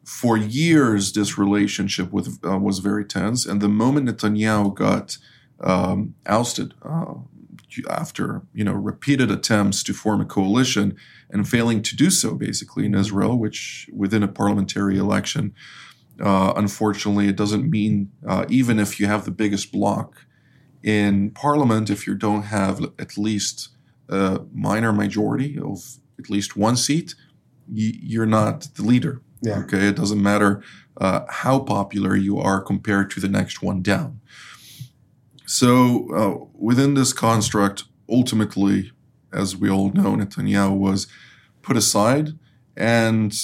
for 0.04 0.36
years, 0.36 1.12
this 1.12 1.38
relationship 1.38 2.12
with 2.12 2.38
uh, 2.44 2.58
was 2.58 2.78
very 2.78 3.04
tense, 3.04 3.46
and 3.46 3.60
the 3.60 3.68
moment 3.68 4.08
Netanyahu 4.08 4.74
got 4.74 5.18
um, 5.60 6.14
ousted 6.26 6.74
uh, 6.82 7.14
after 7.88 8.42
you 8.52 8.64
know 8.64 8.74
repeated 8.74 9.30
attempts 9.30 9.82
to 9.84 9.92
form 9.92 10.20
a 10.20 10.24
coalition 10.24 10.96
and 11.30 11.48
failing 11.48 11.82
to 11.82 11.96
do 11.96 12.10
so, 12.10 12.34
basically 12.34 12.84
in 12.84 12.94
Israel, 12.94 13.38
which 13.38 13.88
within 13.92 14.22
a 14.22 14.28
parliamentary 14.28 14.98
election, 14.98 15.54
uh, 16.20 16.52
unfortunately, 16.56 17.28
it 17.28 17.36
doesn't 17.36 17.68
mean 17.68 18.10
uh, 18.26 18.44
even 18.48 18.78
if 18.78 19.00
you 19.00 19.06
have 19.06 19.24
the 19.24 19.30
biggest 19.30 19.72
block 19.72 20.26
in 20.82 21.30
parliament, 21.30 21.90
if 21.90 22.06
you 22.06 22.14
don't 22.14 22.42
have 22.42 22.82
at 22.98 23.16
least 23.16 23.68
a 24.08 24.40
minor 24.52 24.92
majority 24.92 25.58
of 25.58 25.96
at 26.18 26.28
least 26.28 26.56
one 26.56 26.76
seat, 26.76 27.14
you're 27.72 28.26
not 28.26 28.68
the 28.74 28.82
leader. 28.82 29.22
Yeah. 29.40 29.60
Okay, 29.60 29.88
it 29.88 29.96
doesn't 29.96 30.22
matter 30.22 30.62
uh, 30.98 31.22
how 31.28 31.60
popular 31.60 32.14
you 32.14 32.38
are 32.38 32.60
compared 32.60 33.10
to 33.12 33.20
the 33.20 33.28
next 33.28 33.62
one 33.62 33.82
down. 33.82 34.20
So 35.46 36.08
uh, 36.14 36.46
within 36.54 36.94
this 36.94 37.12
construct, 37.12 37.84
ultimately, 38.08 38.92
as 39.32 39.56
we 39.56 39.68
all 39.68 39.90
know, 39.90 40.14
Netanyahu 40.14 40.76
was 40.76 41.06
put 41.62 41.76
aside, 41.76 42.30
and 42.76 43.34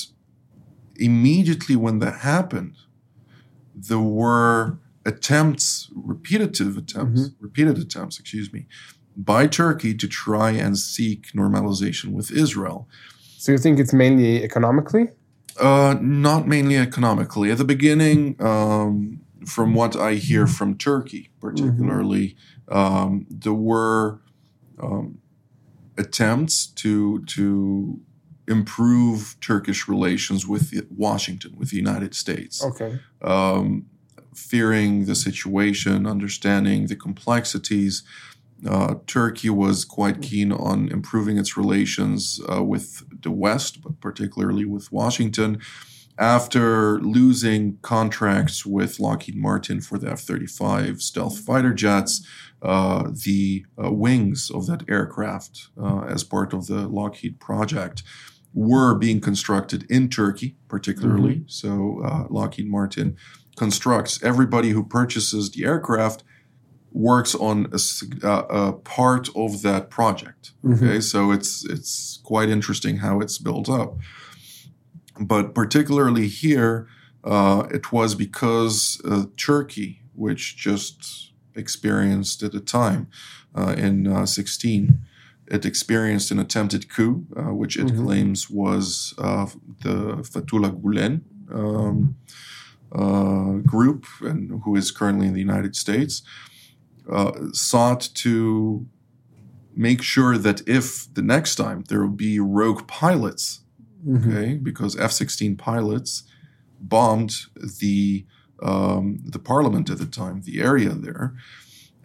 immediately 0.99 1.77
when 1.77 1.99
that 2.01 2.21
happened, 2.21 2.77
there 3.75 3.99
were 3.99 4.79
attempts, 5.07 5.89
repetitive 5.95 6.77
attempts, 6.77 7.31
repeated 7.41 7.79
attempts, 7.79 8.19
excuse 8.19 8.53
me, 8.53 8.67
by 9.17 9.47
Turkey 9.47 9.95
to 9.95 10.07
try 10.07 10.51
and 10.51 10.77
seek 10.77 11.33
normalization 11.33 12.13
with 12.13 12.31
Israel. 12.31 12.89
So 13.39 13.53
you 13.53 13.59
think 13.59 13.79
it's 13.79 13.93
mainly 13.93 14.43
economically? 14.43 15.09
Uh, 15.61 15.97
not 16.01 16.47
mainly 16.47 16.77
economically. 16.77 17.51
At 17.51 17.59
the 17.59 17.65
beginning, 17.65 18.37
um, 18.41 19.21
from 19.47 19.75
what 19.75 19.97
I 19.97 20.15
hear 20.15 20.47
from 20.47 20.77
Turkey, 20.77 21.31
particularly, 21.41 22.37
um, 22.69 23.27
there 23.31 23.55
were 23.55 24.21
um, 24.81 25.19
attempts 25.97 26.67
to 26.67 27.25
to 27.25 28.01
improve 28.49 29.37
Turkish 29.41 29.89
relations 29.89 30.47
with 30.47 30.73
Washington, 30.91 31.55
with 31.57 31.71
the 31.71 31.77
United 31.77 32.15
States 32.15 32.63
Okay. 32.65 32.99
um, 33.23 33.87
fearing 34.35 35.05
the 35.07 35.15
situation, 35.15 36.07
understanding 36.07 36.87
the 36.87 36.97
complexities. 36.97 38.03
Uh, 38.67 38.95
Turkey 39.07 39.51
was 39.51 39.85
quite 39.85 40.21
keen 40.23 40.51
on 40.53 40.89
improving 40.89 41.39
its 41.39 41.57
relations 41.57 42.41
uh, 42.53 42.63
with 42.63 43.03
the 43.23 43.31
West, 43.31 43.83
but 43.83 44.01
particularly 44.01 44.65
with 44.65 44.91
Washington. 44.93 45.59
After 46.19 46.99
losing 47.01 47.79
contracts 47.83 48.67
with 48.67 48.99
Lockheed 48.99 49.37
Martin 49.37 49.81
for 49.81 49.99
the 49.99 50.11
F 50.11 50.21
35 50.21 51.01
stealth 51.01 51.39
fighter 51.39 51.73
jets, 51.73 52.27
uh, 52.61 53.11
the 53.25 53.65
uh, 53.83 53.93
wings 53.93 54.51
of 54.51 54.67
that 54.67 54.83
aircraft, 54.89 55.69
uh, 55.81 56.01
as 56.09 56.25
part 56.25 56.53
of 56.53 56.67
the 56.67 56.89
Lockheed 56.89 57.39
project, 57.39 58.03
were 58.59 58.93
being 58.95 59.21
constructed 59.21 59.89
in 59.89 60.09
Turkey, 60.09 60.57
particularly. 60.67 61.45
So 61.47 62.03
uh, 62.05 62.25
Lockheed 62.29 62.69
Martin 62.69 63.17
constructs 63.55 64.21
everybody 64.23 64.71
who 64.71 64.83
purchases 64.83 65.53
the 65.53 65.65
aircraft 65.65 66.25
works 66.91 67.37
on 67.37 67.71
a, 67.73 68.27
uh, 68.27 68.47
a 68.49 68.73
part 68.73 69.29
of 69.37 69.63
that 69.63 69.91
project. 69.91 70.53
Okay, 70.75 71.01
so 71.01 71.31
it's 71.31 71.65
it's 71.65 72.19
quite 72.25 72.49
interesting 72.49 72.97
how 72.97 73.21
it's 73.21 73.39
built 73.39 73.69
up. 73.69 73.97
But 75.21 75.55
particularly 75.55 76.27
here, 76.27 76.89
uh, 77.23 77.69
it 77.71 77.93
was 77.93 78.17
because 78.17 79.01
uh, 79.05 79.27
Turkey, 79.37 80.03
which 80.15 80.57
just 80.57 81.33
experienced 81.55 82.43
at 82.43 82.53
the 82.53 82.61
time 82.61 83.07
uh, 83.55 83.75
in 83.79 84.07
uh, 84.07 84.27
16, 84.27 84.99
it 85.51 85.65
experienced 85.65 86.31
an 86.31 86.39
attempted 86.39 86.89
coup, 86.89 87.27
uh, 87.37 87.53
which 87.55 87.77
it 87.77 87.87
Mhm. 87.89 88.05
claims 88.05 88.51
was 88.51 89.15
uh, 89.19 89.47
the 89.83 89.97
Fethullah 90.33 90.73
Gulen 90.83 91.23
um, 91.51 92.15
uh, 92.93 93.53
group, 93.75 94.05
and 94.21 94.61
who 94.65 94.77
is 94.77 94.91
currently 94.91 95.27
in 95.27 95.35
the 95.35 95.41
United 95.41 95.75
States, 95.77 96.23
uh, 97.11 97.33
sought 97.53 98.03
to 98.15 98.87
make 99.75 100.03
sure 100.03 100.37
that 100.37 100.61
if 100.67 101.13
the 101.15 101.23
next 101.23 101.55
time 101.55 101.85
there 101.89 102.01
will 102.03 102.17
be 102.29 102.39
rogue 102.41 102.87
pilots, 102.87 103.61
Mhm. 104.07 104.17
okay, 104.19 104.55
because 104.57 104.97
F-16 104.97 105.57
pilots 105.57 106.23
bombed 106.81 107.33
the 107.81 108.25
um, 108.61 109.21
the 109.25 109.39
parliament 109.39 109.89
at 109.89 109.99
the 109.99 110.07
time, 110.23 110.43
the 110.43 110.61
area 110.61 110.91
there, 111.07 111.33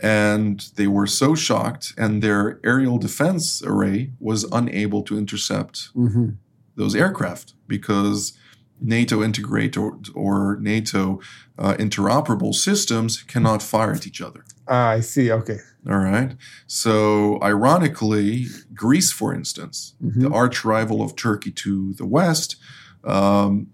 and 0.03 0.69
they 0.75 0.85
were 0.87 1.07
so 1.07 1.33
shocked, 1.33 1.93
and 1.97 2.21
their 2.21 2.59
aerial 2.63 2.97
defense 2.97 3.63
array 3.65 4.11
was 4.19 4.43
unable 4.51 5.01
to 5.03 5.17
intercept 5.17 5.89
Mhm. 5.95 6.35
those 6.75 6.93
aircraft 6.93 7.53
because 7.67 8.33
NATO 8.81 9.23
integrate 9.23 9.77
or, 9.77 9.97
or 10.13 10.57
NATO 10.59 11.21
uh, 11.57 11.75
interoperable 11.79 12.53
systems 12.53 13.21
cannot 13.23 13.61
fire 13.63 13.93
at 13.93 14.05
each 14.05 14.19
other. 14.21 14.43
Ah, 14.67 14.89
I 14.89 14.99
see. 14.99 15.31
Okay. 15.31 15.59
All 15.89 15.99
right. 15.99 16.35
So, 16.67 17.39
ironically, 17.41 18.47
Greece, 18.73 19.11
for 19.11 19.33
instance, 19.33 19.93
Mhm. 20.03 20.21
the 20.21 20.29
arch 20.29 20.65
rival 20.65 21.01
of 21.01 21.15
Turkey 21.15 21.51
to 21.51 21.93
the 21.93 22.05
west, 22.05 22.57
um, 23.05 23.67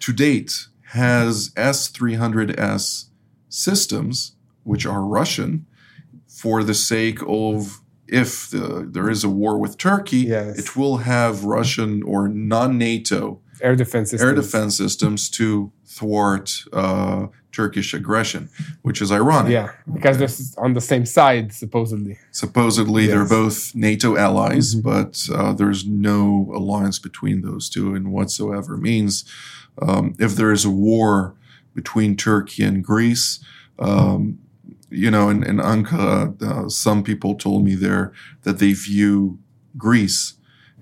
to 0.00 0.12
date 0.12 0.66
has 0.92 1.50
S 1.56 1.88
300S 1.88 3.06
systems, 3.48 4.32
which 4.66 4.84
are 4.84 5.02
Russian, 5.04 5.64
for 6.28 6.62
the 6.64 6.74
sake 6.74 7.20
of 7.26 7.80
if 8.08 8.50
the, 8.50 8.86
there 8.90 9.08
is 9.10 9.24
a 9.24 9.28
war 9.28 9.58
with 9.58 9.78
Turkey, 9.78 10.18
Yes. 10.36 10.58
it 10.58 10.76
will 10.76 10.98
have 10.98 11.44
Russian 11.44 12.02
or 12.02 12.28
non 12.28 12.76
NATO 12.78 13.40
Air 13.62 13.74
defense 13.76 14.10
systems. 14.10 14.28
air 14.28 14.34
defense 14.34 14.76
systems 14.76 15.30
to 15.30 15.72
thwart 15.86 16.64
uh, 16.72 17.26
Turkish 17.52 17.94
aggression, 17.94 18.50
which 18.82 19.00
is 19.00 19.10
ironic. 19.10 19.50
Yeah, 19.52 19.70
because 19.92 20.18
they're 20.18 20.64
on 20.64 20.74
the 20.74 20.80
same 20.80 21.06
side, 21.06 21.52
supposedly. 21.54 22.18
Supposedly, 22.32 23.06
they're 23.06 23.24
both 23.42 23.74
NATO 23.74 24.16
allies, 24.16 24.74
Mhm. 24.74 24.82
but 24.82 25.12
uh, 25.34 25.52
there's 25.54 25.86
no 25.86 26.50
alliance 26.54 26.98
between 26.98 27.40
those 27.40 27.70
two 27.70 27.94
in 27.94 28.10
whatsoever. 28.10 28.76
Means 28.76 29.24
um, 29.80 30.14
if 30.18 30.34
there 30.36 30.52
is 30.52 30.64
a 30.66 30.70
war 30.70 31.34
between 31.74 32.14
Turkey 32.16 32.62
and 32.62 32.84
Greece, 32.84 33.40
um, 33.78 34.38
you 34.90 35.10
know, 35.10 35.28
in, 35.28 35.42
in 35.42 35.58
Ankara, 35.58 36.40
uh, 36.42 36.68
some 36.68 37.02
people 37.02 37.34
told 37.34 37.64
me 37.64 37.74
there 37.74 38.12
that 38.42 38.58
they 38.58 38.72
view 38.72 39.38
Greece 39.76 40.34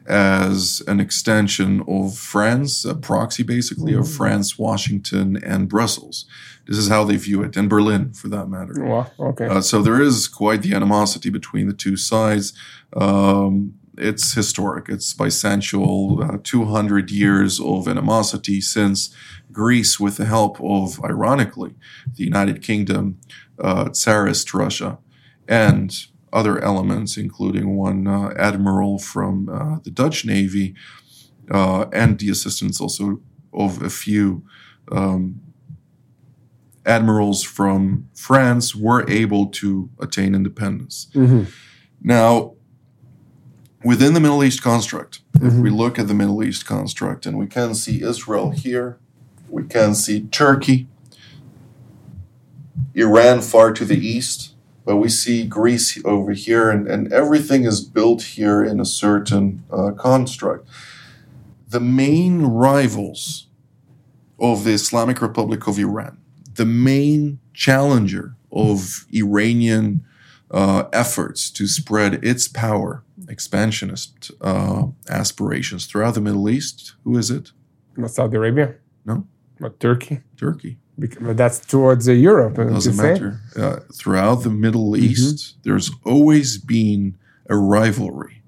as 0.06 0.82
an 0.86 1.00
extension 1.00 1.82
of 1.88 2.16
France, 2.16 2.84
a 2.84 2.94
proxy 2.94 3.42
basically 3.42 3.94
of 3.94 4.10
France, 4.10 4.58
Washington, 4.58 5.42
and 5.42 5.68
Brussels. 5.68 6.26
This 6.66 6.76
is 6.76 6.88
how 6.88 7.04
they 7.04 7.16
view 7.16 7.42
it, 7.42 7.56
and 7.56 7.70
Berlin 7.70 8.12
for 8.12 8.28
that 8.28 8.48
matter. 8.48 8.74
Wow. 8.84 9.10
Okay. 9.18 9.46
Uh, 9.46 9.60
so 9.60 9.82
there 9.82 10.00
is 10.00 10.28
quite 10.28 10.62
the 10.62 10.74
animosity 10.74 11.30
between 11.30 11.66
the 11.66 11.74
two 11.74 11.96
sides. 11.96 12.52
Um, 12.94 13.74
it's 13.96 14.34
historic. 14.34 14.88
It's 14.88 15.14
bicentennial, 15.14 16.34
uh, 16.34 16.38
200 16.42 17.10
years 17.10 17.60
of 17.60 17.86
animosity 17.86 18.60
since 18.60 19.14
Greece, 19.52 20.00
with 20.00 20.16
the 20.16 20.24
help 20.24 20.60
of, 20.60 21.02
ironically, 21.04 21.74
the 22.14 22.24
United 22.24 22.60
Kingdom, 22.60 23.20
uh, 23.58 23.90
Tsarist 23.90 24.52
Russia, 24.54 24.98
and 25.48 26.06
other 26.32 26.58
elements, 26.62 27.16
including 27.16 27.76
one 27.76 28.06
uh, 28.06 28.32
admiral 28.36 28.98
from 28.98 29.48
uh, 29.48 29.78
the 29.84 29.90
Dutch 29.90 30.24
Navy, 30.24 30.74
uh, 31.50 31.86
and 31.92 32.18
the 32.18 32.30
assistance 32.30 32.80
also 32.80 33.20
of 33.52 33.82
a 33.82 33.90
few 33.90 34.42
um, 34.90 35.40
admirals 36.84 37.42
from 37.42 38.08
France, 38.14 38.74
were 38.74 39.08
able 39.08 39.46
to 39.46 39.88
attain 40.00 40.34
independence. 40.34 41.08
Mhm. 41.14 41.46
Now, 42.02 42.54
within 43.84 44.14
the 44.14 44.20
Middle 44.20 44.42
East 44.42 44.62
construct, 44.62 45.20
if 45.40 45.54
we 45.54 45.70
look 45.70 45.98
at 45.98 46.08
the 46.08 46.14
Middle 46.14 46.42
East 46.42 46.66
construct, 46.66 47.26
and 47.26 47.38
we 47.38 47.46
can 47.46 47.74
see 47.74 48.02
Israel 48.02 48.50
here, 48.50 48.98
we 49.48 49.62
can 49.62 49.94
see 49.94 50.22
Turkey, 50.22 50.88
Iran 52.94 53.40
far 53.40 53.72
to 53.72 53.84
the 53.84 53.98
east, 53.98 54.54
but 54.84 54.96
we 54.96 55.08
see 55.08 55.46
Greece 55.46 56.00
over 56.04 56.32
here, 56.32 56.70
and, 56.70 56.86
and 56.88 57.12
everything 57.12 57.64
is 57.64 57.80
built 57.80 58.22
here 58.22 58.62
in 58.62 58.80
a 58.80 58.84
certain 58.84 59.64
uh, 59.70 59.92
construct. 59.92 60.68
The 61.68 61.80
main 61.80 62.42
rivals 62.42 63.48
of 64.38 64.64
the 64.64 64.72
Islamic 64.72 65.20
Republic 65.22 65.66
of 65.66 65.78
Iran, 65.78 66.18
the 66.54 66.66
main 66.66 67.40
challenger 67.52 68.36
of 68.52 69.06
Iranian 69.12 70.04
uh, 70.50 70.84
efforts 70.92 71.50
to 71.50 71.66
spread 71.66 72.24
its 72.24 72.46
power, 72.46 73.02
expansionist 73.28 74.30
uh, 74.40 74.86
aspirations 75.08 75.86
throughout 75.86 76.14
the 76.14 76.20
Middle 76.20 76.48
East. 76.48 76.94
Who 77.04 77.16
is 77.16 77.30
it? 77.30 77.52
What, 77.96 78.10
Saudi 78.10 78.36
Arabia? 78.36 78.74
No. 79.04 79.26
What, 79.58 79.80
Turkey? 79.80 80.20
Turkey. 80.36 80.78
But 80.96 81.36
that's 81.36 81.58
towards 81.60 82.08
uh, 82.08 82.12
Europe. 82.12 82.58
uh, 82.58 82.64
Doesn't 82.64 82.96
matter. 82.96 83.40
Uh, 83.56 83.80
throughout 83.92 84.42
the 84.44 84.50
Middle 84.50 84.96
East, 84.96 85.56
there's 85.64 85.90
always 86.04 86.56
been 86.58 87.16
a 87.50 87.56
rivalry 87.56 88.42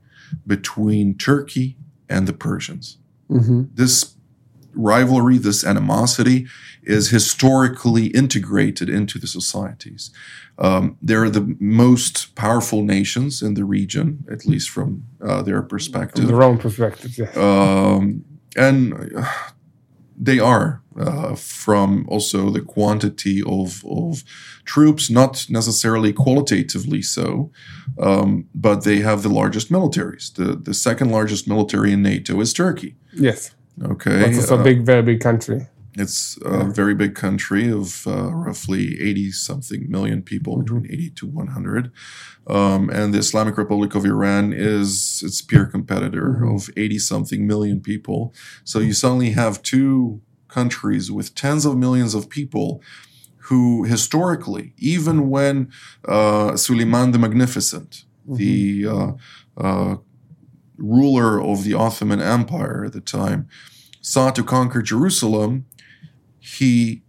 between 0.46 1.14
Turkey 1.18 1.76
and 2.08 2.26
the 2.28 2.32
Persians. 2.32 2.98
Mhm. 3.28 3.68
This 3.74 4.14
rivalry, 4.74 5.38
this 5.38 5.64
animosity, 5.64 6.46
is 6.82 7.08
historically 7.10 8.06
integrated 8.08 8.88
into 8.88 9.18
the 9.18 9.26
societies. 9.26 10.10
Um, 10.58 10.96
they're 11.02 11.30
the 11.30 11.56
most 11.58 12.34
powerful 12.36 12.82
nations 12.84 13.42
in 13.42 13.54
the 13.54 13.64
region, 13.64 14.24
at 14.30 14.46
least 14.46 14.70
from 14.70 15.02
uh, 15.20 15.42
their 15.42 15.60
From 15.62 15.68
perspective. 15.68 16.26
their 16.28 16.42
own 16.42 16.58
perspective, 16.58 17.18
yes. 17.18 17.36
Um, 17.36 18.24
and 18.56 18.92
uh, 19.16 19.24
they 20.18 20.38
are 20.38 20.80
uh, 20.98 21.34
from 21.34 22.06
also 22.08 22.50
the 22.50 22.60
quantity 22.62 23.42
of, 23.46 23.84
of 23.84 24.22
troops, 24.64 25.10
not 25.10 25.46
necessarily 25.50 26.12
qualitatively 26.12 27.02
so, 27.02 27.50
um, 28.00 28.46
but 28.54 28.84
they 28.84 29.00
have 29.00 29.22
the 29.22 29.28
largest 29.28 29.70
militaries. 29.70 30.32
The, 30.34 30.56
the 30.56 30.74
second 30.74 31.10
largest 31.10 31.46
military 31.46 31.92
in 31.92 32.02
NATO 32.02 32.40
is 32.40 32.52
Turkey. 32.52 32.96
yes. 33.12 33.50
Okay. 33.82 34.18
That's 34.32 34.50
Uh, 34.50 34.58
a 34.58 34.62
big, 34.64 34.86
very 34.86 35.02
big 35.02 35.20
country. 35.20 35.66
It's 35.96 36.38
a 36.44 36.64
very 36.64 36.94
big 36.94 37.14
country 37.14 37.70
of 37.70 38.06
uh, 38.06 38.32
roughly 38.34 39.00
80 39.00 39.32
something 39.32 39.90
million 39.90 40.22
people, 40.22 40.58
between 40.58 40.86
80 40.86 41.10
to 41.10 41.26
100. 41.26 41.92
Um, 42.46 42.90
and 42.90 43.14
the 43.14 43.18
Islamic 43.18 43.56
Republic 43.56 43.94
of 43.94 44.04
Iran 44.04 44.52
is 44.52 45.22
its 45.24 45.40
peer 45.40 45.64
competitor 45.66 46.44
of 46.44 46.68
80 46.76 46.98
something 46.98 47.46
million 47.46 47.80
people. 47.80 48.34
So 48.62 48.78
you 48.78 48.92
suddenly 48.92 49.30
have 49.30 49.62
two 49.62 50.20
countries 50.48 51.10
with 51.10 51.34
tens 51.34 51.64
of 51.64 51.76
millions 51.76 52.14
of 52.14 52.28
people 52.28 52.82
who 53.48 53.84
historically, 53.84 54.74
even 54.76 55.30
when 55.30 55.70
uh, 56.06 56.56
Suleiman 56.56 57.12
the 57.12 57.18
Magnificent, 57.18 58.04
the 58.28 58.86
uh, 58.86 59.12
uh, 59.56 59.96
ruler 60.76 61.40
of 61.40 61.64
the 61.64 61.74
Ottoman 61.74 62.20
Empire 62.20 62.84
at 62.84 62.92
the 62.92 63.00
time, 63.00 63.48
sought 64.00 64.34
to 64.36 64.42
conquer 64.42 64.82
Jerusalem, 64.82 65.66
he 66.58 67.02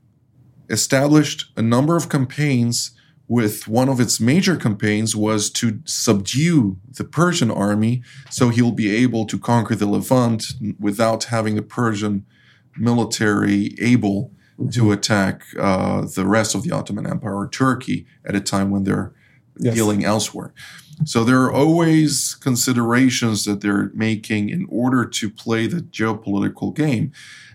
established 0.69 1.45
a 1.55 1.61
number 1.61 1.95
of 1.95 2.09
campaigns 2.09 2.91
with 3.29 3.67
one 3.67 3.89
of 3.89 3.99
its 3.99 4.19
major 4.19 4.55
campaigns 4.55 5.15
was 5.15 5.49
to 5.49 5.79
subdue 5.85 6.77
the 6.97 7.03
Persian 7.03 7.51
army 7.51 8.01
so 8.29 8.49
he'll 8.49 8.71
be 8.71 8.93
able 9.03 9.25
to 9.25 9.37
conquer 9.37 9.75
the 9.75 9.85
Levant 9.85 10.43
without 10.79 11.25
having 11.25 11.55
the 11.55 11.61
Persian 11.61 12.25
military 12.77 13.75
able 13.79 14.31
to 14.71 14.91
attack 14.91 15.43
uh, 15.59 16.05
the 16.15 16.25
rest 16.25 16.55
of 16.55 16.63
the 16.63 16.71
Ottoman 16.71 17.05
Empire 17.05 17.35
or 17.37 17.49
Turkey 17.49 18.05
at 18.25 18.35
a 18.35 18.39
time 18.41 18.69
when 18.71 18.83
they're 18.83 19.13
Yes. 19.59 19.73
dealing 19.73 20.05
elsewhere. 20.05 20.53
So 21.03 21.23
there 21.23 21.41
are 21.41 21.51
always 21.51 22.35
considerations 22.35 23.43
that 23.45 23.61
they're 23.61 23.89
making 23.95 24.49
in 24.49 24.67
order 24.69 25.03
to 25.03 25.29
play 25.31 25.65
the 25.65 25.81
geopolitical 25.81 26.75
game. 26.75 27.11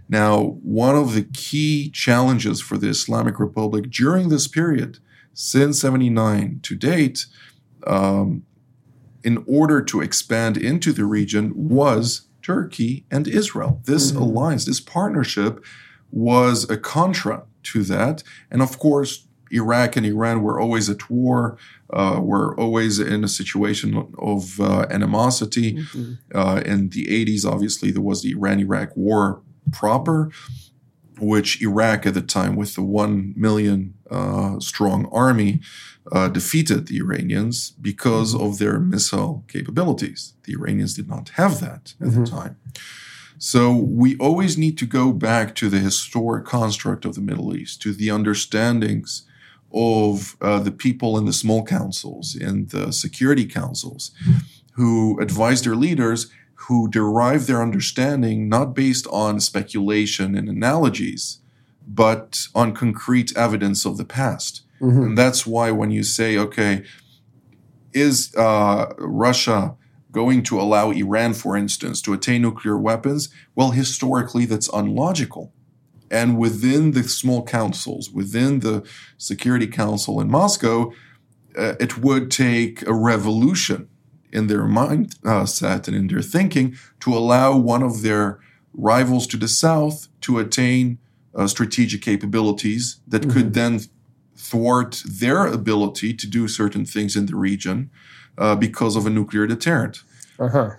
Now, 0.09 0.59
one 0.63 0.95
of 0.95 1.15
the 1.15 1.23
key 1.23 1.91
challenges 1.91 2.61
for 2.61 2.77
the 2.77 2.89
Islamic 2.89 3.39
Republic 3.39 3.91
during 3.91 4.29
this 4.29 4.47
period, 4.47 4.99
since 5.33 5.81
79 5.81 6.61
to 6.63 6.75
date, 6.75 7.27
um, 7.87 8.45
in 9.25 9.45
order 9.47 9.81
to 9.83 10.01
expand 10.01 10.57
into 10.57 10.93
the 10.93 11.05
region, 11.05 11.53
was 11.55 12.23
Turkey 12.43 13.07
and 13.11 13.27
Israel. 13.29 13.81
This 13.85 14.11
alliance, 14.13 14.65
this 14.65 14.81
partnership, 14.81 15.65
was 16.11 16.69
a 16.69 16.77
contra 16.77 17.45
to 17.63 17.83
that. 17.85 18.23
And 18.51 18.61
of 18.61 18.79
course, 18.79 19.27
Iraq 19.51 19.97
and 19.97 20.07
Iran 20.07 20.43
were 20.43 20.59
always 20.59 20.89
at 20.89 21.09
war, 21.11 21.57
uh, 21.93 22.19
were 22.23 22.59
always 22.59 22.99
in 22.99 23.23
a 23.23 23.29
situation 23.29 24.13
of 24.19 24.61
uh, 24.61 24.87
animosity. 24.91 25.79
Uh, 26.35 26.63
in 26.65 26.89
the 26.89 27.07
80s, 27.07 27.45
obviously, 27.45 27.91
there 27.91 28.03
was 28.03 28.23
the 28.23 28.33
Iran 28.33 28.61
Iraq 28.61 28.97
War 28.97 29.43
proper, 29.71 30.31
which 31.19 31.63
Iraq 31.63 32.07
at 32.07 32.15
the 32.15 32.23
time, 32.23 32.57
with 32.57 32.75
the 32.75 32.83
1 32.83 33.35
million 33.37 33.95
uh, 34.11 34.59
strong 34.61 35.09
army, 35.13 35.61
uh, 36.11 36.29
defeated 36.29 36.87
the 36.87 36.99
Iranians 36.99 37.71
because 37.71 38.35
of 38.35 38.59
their 38.59 38.81
missile 38.81 39.45
capabilities. 39.47 40.35
The 40.45 40.55
Iranians 40.55 40.95
did 40.95 41.09
not 41.09 41.31
have 41.31 41.61
that 41.61 41.95
at 42.01 42.13
the 42.13 42.27
time. 42.27 42.57
So 43.39 43.75
we 43.75 44.17
always 44.19 44.57
need 44.57 44.79
to 44.79 44.87
go 44.87 45.13
back 45.13 45.55
to 45.57 45.69
the 45.69 45.79
historic 45.79 46.45
construct 46.45 47.05
of 47.05 47.15
the 47.15 47.21
Middle 47.21 47.57
East, 47.57 47.83
to 47.83 47.93
the 47.93 48.09
understandings 48.11 49.25
of 49.73 50.37
uh, 50.41 50.61
the 50.61 50.71
people 50.71 51.19
in 51.19 51.25
the 51.25 51.33
small 51.33 51.65
councils, 51.65 52.37
in 52.37 52.67
the 52.67 52.93
security 52.93 53.47
councils, 53.47 54.13
who 54.75 55.21
advise 55.21 55.63
their 55.63 55.75
leaders, 55.75 56.31
who 56.69 56.89
derive 56.89 57.47
their 57.47 57.63
understanding 57.63 58.49
not 58.49 58.75
based 58.75 59.07
on 59.09 59.41
speculation 59.41 60.37
and 60.37 60.49
analogies, 60.49 61.41
but 61.87 62.47
on 62.55 62.73
concrete 62.73 63.37
evidence 63.37 63.85
of 63.85 63.97
the 63.97 64.05
past. 64.05 64.63
And 65.05 65.19
that's 65.19 65.47
why 65.47 65.71
when 65.71 65.91
you 65.91 66.03
say, 66.03 66.37
okay, 66.39 66.85
is 67.93 68.35
uh, 68.37 68.93
Russia 68.99 69.77
going 70.11 70.43
to 70.45 70.61
allow 70.61 70.91
Iran, 70.91 71.35
for 71.35 71.57
instance, 71.57 72.01
to 72.03 72.13
attain 72.13 72.43
nuclear 72.43 72.79
weapons? 72.79 73.29
Well, 73.55 73.71
historically, 73.71 74.45
that's 74.45 74.69
unlogical. 74.69 75.53
And 76.11 76.39
within 76.39 76.93
the 76.93 77.05
small 77.05 77.43
councils, 77.45 78.11
within 78.11 78.61
the 78.61 78.87
Security 79.17 79.67
Council 79.67 80.21
in 80.21 80.31
Moscow, 80.31 80.93
uh, 81.57 81.75
it 81.81 81.99
would 81.99 82.31
take 82.31 82.87
a 82.87 82.95
revolution 82.95 83.89
in 84.33 84.47
their 84.47 84.63
mindset 84.63 85.87
and 85.87 85.97
in 85.97 86.09
their 86.09 86.23
thinking 86.23 86.77
to 87.01 87.15
allow 87.15 87.57
one 87.57 87.83
of 87.83 88.03
their 88.03 88.41
rivals 88.75 89.27
to 89.27 89.37
the 89.37 89.49
south 89.49 90.09
to 90.23 90.39
attain 90.39 90.99
uh, 91.35 91.47
strategic 91.47 92.03
capabilities 92.03 93.01
that 93.07 93.29
could 93.31 93.55
then 93.55 93.81
thwart 94.37 95.03
their 95.07 95.47
ability 95.47 96.13
to 96.15 96.27
do 96.27 96.49
certain 96.49 96.85
things 96.85 97.17
in 97.17 97.27
the 97.27 97.37
region 97.37 97.91
uh, 98.39 98.57
because 98.57 98.97
of 98.97 99.07
a 99.07 99.11
nuclear 99.11 99.47
deterrent. 99.47 100.03
Uh 100.39 100.49
huh. 100.49 100.71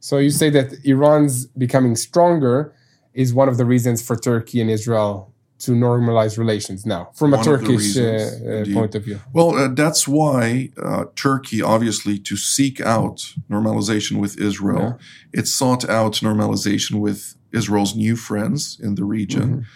So 0.00 0.18
you 0.18 0.30
say 0.30 0.50
that 0.50 0.84
Iran's 0.84 1.46
becoming 1.46 1.96
stronger 1.96 2.74
is 3.14 3.32
one 3.34 3.48
of 3.48 3.56
the 3.56 3.64
reasons 3.64 4.02
for 4.02 4.16
Turkey 4.16 4.60
and 4.60 4.70
Israel 4.70 5.31
to 5.62 5.72
normalize 5.72 6.38
relations 6.38 6.84
now 6.84 7.10
from 7.14 7.32
a 7.34 7.42
Turkish 7.42 7.96
uh, 7.96 8.02
reasons, 8.02 8.68
uh, 8.68 8.74
point 8.74 8.94
of 8.96 9.04
view? 9.04 9.20
Well, 9.32 9.56
uh, 9.56 9.68
that's 9.68 10.08
why 10.08 10.70
uh, 10.82 11.04
Turkey, 11.14 11.62
obviously, 11.62 12.18
to 12.18 12.36
seek 12.36 12.80
out 12.80 13.34
normalization 13.48 14.20
with 14.20 14.38
Israel, 14.40 14.98
it 15.32 15.46
sought 15.46 15.88
out 15.88 16.14
normalization 16.14 16.98
with 17.00 17.36
Israel's 17.52 17.94
new 17.94 18.16
friends 18.16 18.78
in 18.82 18.96
the 18.96 19.04
region, 19.04 19.66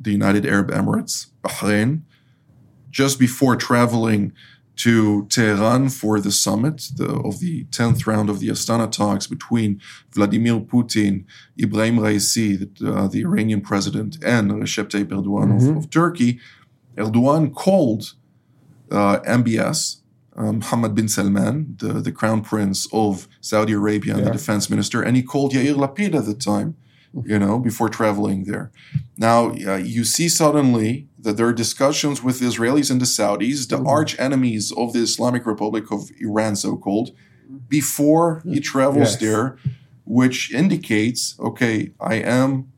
the 0.00 0.12
United 0.12 0.46
Arab 0.46 0.70
Emirates, 0.70 1.26
Bahrain. 1.42 2.02
Just 2.90 3.18
before 3.18 3.54
traveling 3.54 4.32
to 4.76 5.26
Tehran 5.26 5.88
for 5.90 6.20
the 6.20 6.32
summit 6.32 6.90
the, 6.96 7.08
of 7.08 7.40
the 7.40 7.64
10th 7.64 8.06
round 8.06 8.30
of 8.30 8.40
the 8.40 8.48
Astana 8.48 8.90
talks 8.90 9.26
between 9.26 9.80
Vladimir 10.12 10.60
Putin, 10.60 11.24
Ibrahim 11.60 11.98
Raisi, 11.98 12.56
the, 12.58 12.92
uh, 12.92 13.06
the 13.08 13.20
Iranian 13.20 13.60
president, 13.60 14.16
and 14.24 14.50
Recep 14.50 14.88
Tayyip 14.88 15.08
Erdogan 15.08 15.56
of, 15.56 15.76
of 15.76 15.90
Turkey, 15.90 16.40
Erdogan 16.96 17.54
called 17.54 18.14
uh, 18.90 19.20
MBS, 19.20 20.00
um, 20.36 20.60
Mohammed 20.60 20.94
bin 20.94 21.08
Salman, 21.08 21.76
the, 21.78 21.94
the 21.94 22.12
crown 22.12 22.42
prince 22.42 22.88
of 22.92 23.28
Saudi 23.40 23.74
Arabia 23.74 24.16
and 24.16 24.26
the 24.26 24.30
defense 24.30 24.70
minister, 24.70 25.02
and 25.02 25.16
he 25.16 25.22
called 25.22 25.52
Yair 25.52 25.74
Lapid 25.74 26.14
at 26.14 26.24
the 26.24 26.34
time, 26.34 26.76
you 27.24 27.38
know, 27.38 27.58
before 27.58 27.88
traveling 27.88 28.44
there. 28.44 28.70
Now, 29.16 29.50
uh, 29.66 29.76
you 29.76 30.04
see 30.04 30.28
suddenly 30.28 31.08
that 31.18 31.36
there 31.36 31.46
are 31.46 31.52
discussions 31.52 32.22
with 32.22 32.38
the 32.38 32.46
Israelis 32.46 32.90
and 32.90 33.00
the 33.00 33.06
Saudis, 33.06 33.68
the 33.68 33.76
mm-hmm. 33.76 33.86
arch 33.86 34.18
enemies 34.18 34.72
of 34.76 34.92
the 34.92 35.00
Islamic 35.00 35.46
Republic 35.46 35.90
of 35.90 36.10
Iran, 36.20 36.56
so 36.56 36.76
called, 36.76 37.10
before 37.68 38.42
he 38.44 38.60
mm. 38.60 38.62
travels 38.62 39.12
Yes. 39.12 39.20
there, 39.20 39.56
which 40.04 40.52
indicates, 40.52 41.38
okay, 41.40 41.92
I 42.00 42.14
am 42.16 42.72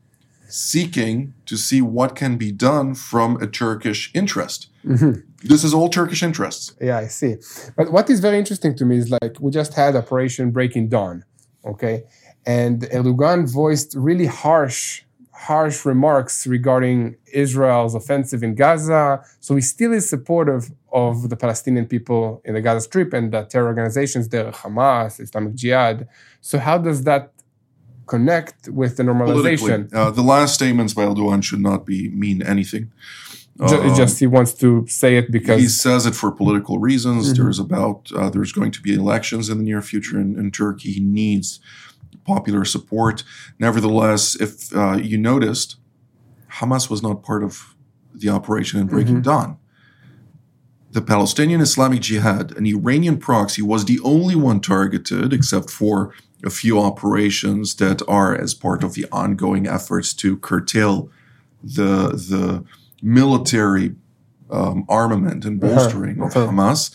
seeking 0.47 1.33
to 1.45 1.57
see 1.57 1.81
what 1.81 2.15
can 2.15 2.37
be 2.37 2.51
done 2.51 2.93
from 2.93 3.41
a 3.41 3.47
Turkish 3.47 4.11
interest. 4.13 4.69
Mm-hmm. 4.85 5.21
This 5.43 5.63
is 5.63 5.73
all 5.73 5.89
Turkish 5.89 6.21
interests. 6.21 6.75
Yeah, 6.79 6.97
I 6.97 7.07
see. 7.07 7.37
But 7.75 7.91
what 7.91 8.09
is 8.09 8.19
very 8.19 8.37
interesting 8.37 8.75
to 8.77 8.85
me 8.85 8.97
is 8.97 9.09
like 9.09 9.37
we 9.39 9.51
just 9.51 9.73
had 9.73 9.95
Operation 9.95 10.51
Breaking 10.51 10.89
Dawn, 10.89 11.23
okay, 11.65 12.03
and 12.45 12.81
Erdogan 12.81 13.51
voiced 13.51 13.95
really 13.95 14.25
harsh, 14.25 15.03
harsh 15.31 15.85
remarks 15.85 16.45
regarding 16.45 17.15
Israel's 17.31 17.95
offensive 17.95 18.43
in 18.43 18.55
Gaza. 18.55 19.23
So 19.39 19.55
he 19.55 19.61
still 19.61 19.93
is 19.93 20.09
supportive 20.09 20.71
of 20.91 21.29
the 21.29 21.35
Palestinian 21.35 21.85
people 21.87 22.41
in 22.45 22.53
the 22.53 22.61
Gaza 22.61 22.81
Strip 22.81 23.13
and 23.13 23.31
the 23.31 23.43
terror 23.43 23.67
organizations 23.67 24.29
there, 24.29 24.51
Hamas, 24.51 25.19
Islamic 25.19 25.55
Jihad. 25.55 26.07
So 26.41 26.59
how 26.59 26.77
does 26.77 27.03
that 27.03 27.31
connect 28.05 28.67
with 28.69 28.97
the 28.97 29.03
normalization? 29.03 29.93
uh, 29.93 30.11
the 30.11 30.21
last 30.21 30.53
statements 30.55 30.93
by 30.93 31.05
Erdogan 31.05 31.43
should 31.43 31.61
not 31.61 31.85
be 31.85 32.09
mean 32.09 32.41
anything. 32.43 32.91
Um, 33.59 33.95
just 33.95 34.19
he 34.19 34.25
wants 34.25 34.53
to 34.55 34.85
say 34.87 35.15
it 35.15 35.31
because 35.31 35.61
he 35.61 35.67
says 35.67 36.07
it 36.07 36.15
for 36.15 36.31
political 36.31 36.79
reasons. 36.79 37.31
Mhm. 37.31 37.37
There's 37.37 37.59
about 37.59 38.11
uh, 38.15 38.29
there's 38.31 38.51
going 38.51 38.71
to 38.71 38.81
be 38.81 38.95
elections 38.95 39.47
in 39.47 39.59
the 39.59 39.63
near 39.63 39.81
future 39.81 40.19
in, 40.19 40.39
in 40.39 40.49
Turkey. 40.49 40.91
He 40.93 40.99
needs 40.99 41.59
popular 42.25 42.65
support. 42.65 43.23
Nevertheless, 43.59 44.35
if 44.39 44.75
uh, 44.75 44.97
you 44.97 45.17
noticed, 45.17 45.77
Hamas 46.53 46.89
was 46.89 47.01
not 47.01 47.23
part 47.23 47.43
of 47.43 47.75
the 48.13 48.29
operation 48.29 48.79
in 48.79 48.87
Breaking 48.87 49.21
Dawn. 49.21 49.57
The 50.91 51.01
Palestinian 51.01 51.59
Islamic 51.61 52.01
Jihad, 52.01 52.55
an 52.55 52.65
Iranian 52.67 53.17
proxy, 53.17 53.63
was 53.63 53.85
the 53.85 53.99
only 54.03 54.35
one 54.35 54.59
targeted, 54.59 55.33
except 55.33 55.71
for 55.71 56.13
a 56.45 56.51
few 56.51 56.79
operations 56.79 57.75
that 57.75 58.01
are 58.07 58.35
as 58.35 58.53
part 58.53 58.83
of 58.83 58.93
the 58.93 59.05
ongoing 59.11 59.65
efforts 59.67 60.13
to 60.15 60.37
curtail 60.37 61.09
the 61.63 62.09
the 62.29 62.63
military 63.01 63.95
um, 64.51 64.85
armament 64.87 65.45
and 65.45 65.59
bolstering 65.59 66.21
of 66.21 66.35
Uh-huh. 66.37 66.51
Hamas. 66.51 66.91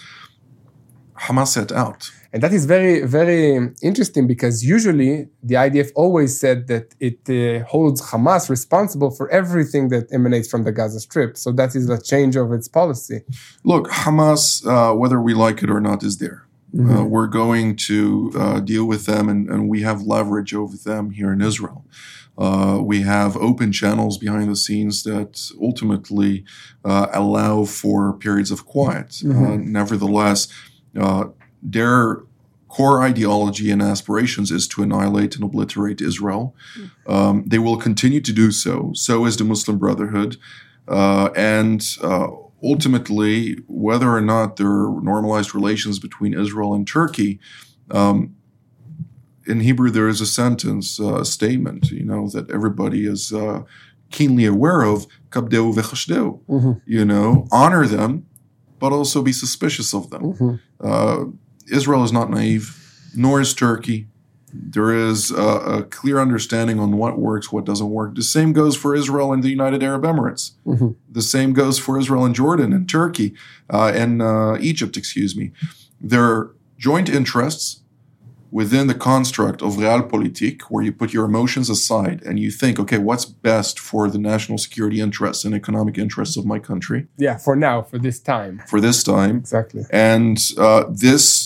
Hamas 1.23 1.49
set 1.49 1.73
out. 1.73 2.11
And 2.33 2.43
that 2.43 2.53
is 2.53 2.67
very, 2.67 3.07
very 3.07 3.71
interesting 3.83 4.27
because 4.27 4.64
usually 4.64 5.29
the 5.43 5.55
IDF 5.55 5.91
always 5.95 6.38
said 6.38 6.67
that 6.67 6.95
it 7.01 7.21
uh, 7.29 7.64
holds 7.64 8.03
Hamas 8.11 8.51
responsible 8.51 9.11
for 9.11 9.31
everything 9.31 9.88
that 9.88 10.12
emanates 10.12 10.49
from 10.49 10.64
the 10.64 10.73
Gaza 10.73 11.01
Strip. 11.01 11.38
So 11.38 11.53
that 11.53 11.75
is 11.75 11.88
a 11.88 12.01
change 12.01 12.37
of 12.37 12.53
its 12.53 12.69
policy. 12.69 13.23
Look, 13.64 13.88
Hamas, 13.88 14.67
uh, 14.67 14.95
whether 14.95 15.21
we 15.21 15.33
like 15.33 15.62
it 15.62 15.71
or 15.71 15.81
not, 15.81 16.03
is 16.03 16.19
there. 16.19 16.45
Uh, 16.79 17.03
we're 17.03 17.27
going 17.27 17.75
to 17.75 18.31
uh, 18.37 18.61
deal 18.61 18.85
with 18.85 19.07
them, 19.07 19.31
and, 19.31 19.49
and 19.49 19.71
we 19.71 19.81
have 19.81 20.03
leverage 20.03 20.53
over 20.53 20.77
them 20.77 21.12
here 21.12 21.33
in 21.33 21.41
Israel. 21.41 21.87
Uh, 22.37 22.79
we 22.81 23.01
have 23.01 23.37
open 23.38 23.73
channels 23.73 24.19
behind 24.19 24.51
the 24.51 24.55
scenes 24.55 25.03
that 25.03 25.51
ultimately 25.61 26.45
uh, 26.85 27.07
allow 27.12 27.64
for 27.64 28.12
periods 28.12 28.51
of 28.51 28.67
quiet. 28.67 29.23
Uh, 29.25 29.57
nevertheless, 29.57 30.47
uh, 31.01 31.25
their 31.62 32.23
core 32.68 33.03
ideology 33.03 33.71
and 33.71 33.81
aspirations 33.83 34.51
is 34.51 34.68
to 34.68 34.83
annihilate 34.83 35.35
and 35.35 35.44
obliterate 35.44 36.01
Israel. 36.01 36.55
Um, 37.07 37.44
they 37.47 37.59
will 37.59 37.79
continue 37.79 38.21
to 38.21 38.33
do 38.33 38.51
so. 38.51 38.92
So 38.94 39.25
is 39.25 39.37
the 39.37 39.44
Muslim 39.44 39.79
Brotherhood. 39.79 40.37
Uh, 40.87 41.31
and 41.35 41.83
uh, 42.03 42.29
ultimately, 42.62 43.59
whether 43.66 44.11
or 44.11 44.21
not 44.21 44.57
there 44.57 44.71
are 44.71 45.01
normalized 45.01 45.55
relations 45.55 45.99
between 45.99 46.35
Israel 46.35 46.75
and 46.75 46.87
Turkey, 46.87 47.40
um, 47.90 48.35
in 49.47 49.61
Hebrew 49.61 49.90
there 49.90 50.09
is 50.09 50.21
a 50.21 50.27
sentence, 50.27 51.01
uh, 51.01 51.21
a 51.21 51.25
statement, 51.25 51.90
you 51.90 52.05
know, 52.05 52.29
that 52.29 52.51
everybody 52.51 53.07
is 53.07 53.33
uh, 53.33 53.62
keenly 54.11 54.44
aware 54.44 54.83
of. 54.83 55.07
Kabdeu 55.31 55.75
v'chashdeu. 55.75 56.40
You 56.87 57.05
know, 57.05 57.47
honor 57.51 57.87
them, 57.87 58.27
but 58.79 58.92
also 58.92 59.23
be 59.23 59.33
suspicious 59.33 59.94
of 59.94 60.11
them. 60.11 60.61
Uh, 60.81 61.25
Israel 61.71 62.05
is 62.05 62.13
not 62.13 62.31
naive, 62.31 62.77
nor 63.15 63.41
is 63.41 63.55
Turkey. 63.55 64.07
There 64.53 64.95
is 64.95 65.31
a, 65.31 65.43
a 65.43 65.83
clear 65.85 66.19
understanding 66.19 66.81
on 66.81 66.97
what 66.97 67.19
works, 67.19 67.53
what 67.53 67.67
doesn't 67.67 67.91
work. 67.91 68.15
The 68.15 68.23
same 68.23 68.53
goes 68.55 68.75
for 68.77 68.95
Israel 68.95 69.33
and 69.33 69.43
the 69.43 69.51
United 69.51 69.83
Arab 69.83 70.03
Emirates. 70.05 70.53
The 71.11 71.23
same 71.23 71.53
goes 71.53 71.79
for 71.79 71.99
Israel 71.99 72.25
and 72.25 72.35
Jordan 72.35 72.73
and 72.73 72.89
Turkey 72.89 73.35
uh, 73.73 73.93
and 73.95 74.23
uh, 74.23 74.57
Egypt, 74.61 74.97
excuse 74.97 75.37
me. 75.37 75.53
There 76.01 76.25
are 76.25 76.55
joint 76.79 77.09
interests 77.11 77.83
within 78.51 78.87
the 78.87 78.95
construct 78.95 79.61
of 79.61 79.75
realpolitik, 79.75 80.63
where 80.71 80.83
you 80.83 80.91
put 80.91 81.13
your 81.13 81.27
emotions 81.27 81.69
aside 81.69 82.23
and 82.25 82.39
you 82.39 82.51
think, 82.51 82.81
okay, 82.81 82.97
what's 82.97 83.27
best 83.27 83.79
for 83.79 84.09
the 84.09 84.17
national 84.19 84.57
security 84.57 84.99
interests 85.03 85.45
and 85.45 85.55
economic 85.55 85.99
interests 85.99 86.35
of 86.39 86.47
my 86.47 86.59
country 86.59 87.07
Yeah, 87.19 87.37
for 87.37 87.55
now, 87.55 87.83
for 87.83 87.99
this 87.99 88.19
time. 88.19 88.63
for 88.67 88.81
this 88.81 89.03
time? 89.03 89.37
Exactly. 89.37 89.83
And 89.91 90.39
uh, 90.57 90.85
this 90.89 91.38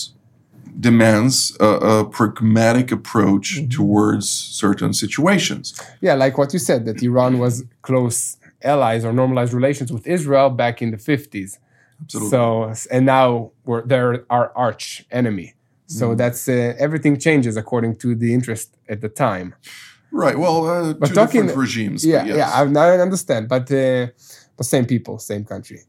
demands 0.79 1.55
a, 1.59 1.65
a 1.65 2.05
pragmatic 2.05 2.91
approach 2.91 3.61
towards 3.69 4.29
certain 4.29 4.93
situations. 4.93 5.79
Yeah, 6.01 6.15
like 6.15 6.37
what 6.37 6.53
you 6.53 6.59
said, 6.59 6.85
that 6.85 7.01
Iran 7.03 7.39
was 7.39 7.63
close 7.81 8.37
allies 8.63 9.03
or 9.05 9.11
normalized 9.13 9.53
relations 9.53 9.91
with 9.91 10.07
Israel 10.07 10.49
back 10.49 10.81
in 10.81 10.91
the 10.91 10.97
50s. 10.97 11.57
Absolutely. 12.01 12.29
So, 12.29 12.73
and 12.91 13.05
now 13.05 13.51
we're, 13.65 13.85
they're 13.85 14.25
our 14.29 14.51
arch 14.55 15.05
enemy. 15.11 15.53
So 15.87 16.15
that's 16.15 16.49
uh, 16.49 16.73
everything 16.79 17.19
changes 17.19 17.55
according 17.55 17.97
to 17.97 18.15
the 18.15 18.33
interest 18.33 18.75
at 18.89 19.01
the 19.01 19.09
time. 19.09 19.53
Right. 20.11 20.37
Well, 20.39 20.65
uh, 20.65 20.93
But 20.93 21.09
two 21.09 21.13
talking- 21.13 21.41
different 21.41 21.59
regimes. 21.59 22.03
Yeah, 22.05 22.23
yes. 22.25 22.37
yeah, 22.37 22.49
I, 22.51 22.63
I 22.95 22.99
understand, 22.99 23.47
but 23.47 23.63
uh, 23.63 24.07
the 24.57 24.63
same 24.63 24.85
people, 24.85 25.19
same 25.19 25.43
country. 25.45 25.81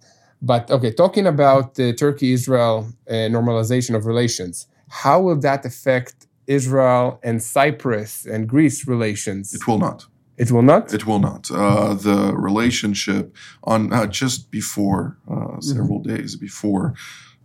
But 0.43 0.71
okay, 0.71 0.93
talking 0.93 1.27
about 1.27 1.75
the 1.77 1.95
Turkey-Israel 1.95 2.89
uh, 3.09 3.13
normalization 3.13 3.95
of 3.95 4.05
relations, 4.05 4.67
how 4.89 5.21
will 5.21 5.39
that 5.41 5.65
affect 5.65 6.27
Israel 6.47 7.21
and 7.23 7.43
Cyprus 7.43 8.27
and 8.27 8.49
Greece 8.49 8.87
relations? 8.87 9.55
It 9.55 9.67
will 9.67 9.79
not. 9.79 10.07
It 10.37 10.51
will 10.51 10.63
not. 10.63 10.93
It 10.93 11.07
will 11.07 11.21
not. 11.21 11.51
Uh, 11.51 11.95
the 11.95 12.35
relationship 12.35 13.35
on 13.63 13.93
uh, 13.93 14.07
just 14.07 14.51
before 14.51 15.17
uh, 15.31 15.61
several 15.61 16.01
days 16.01 16.35
before 16.37 16.95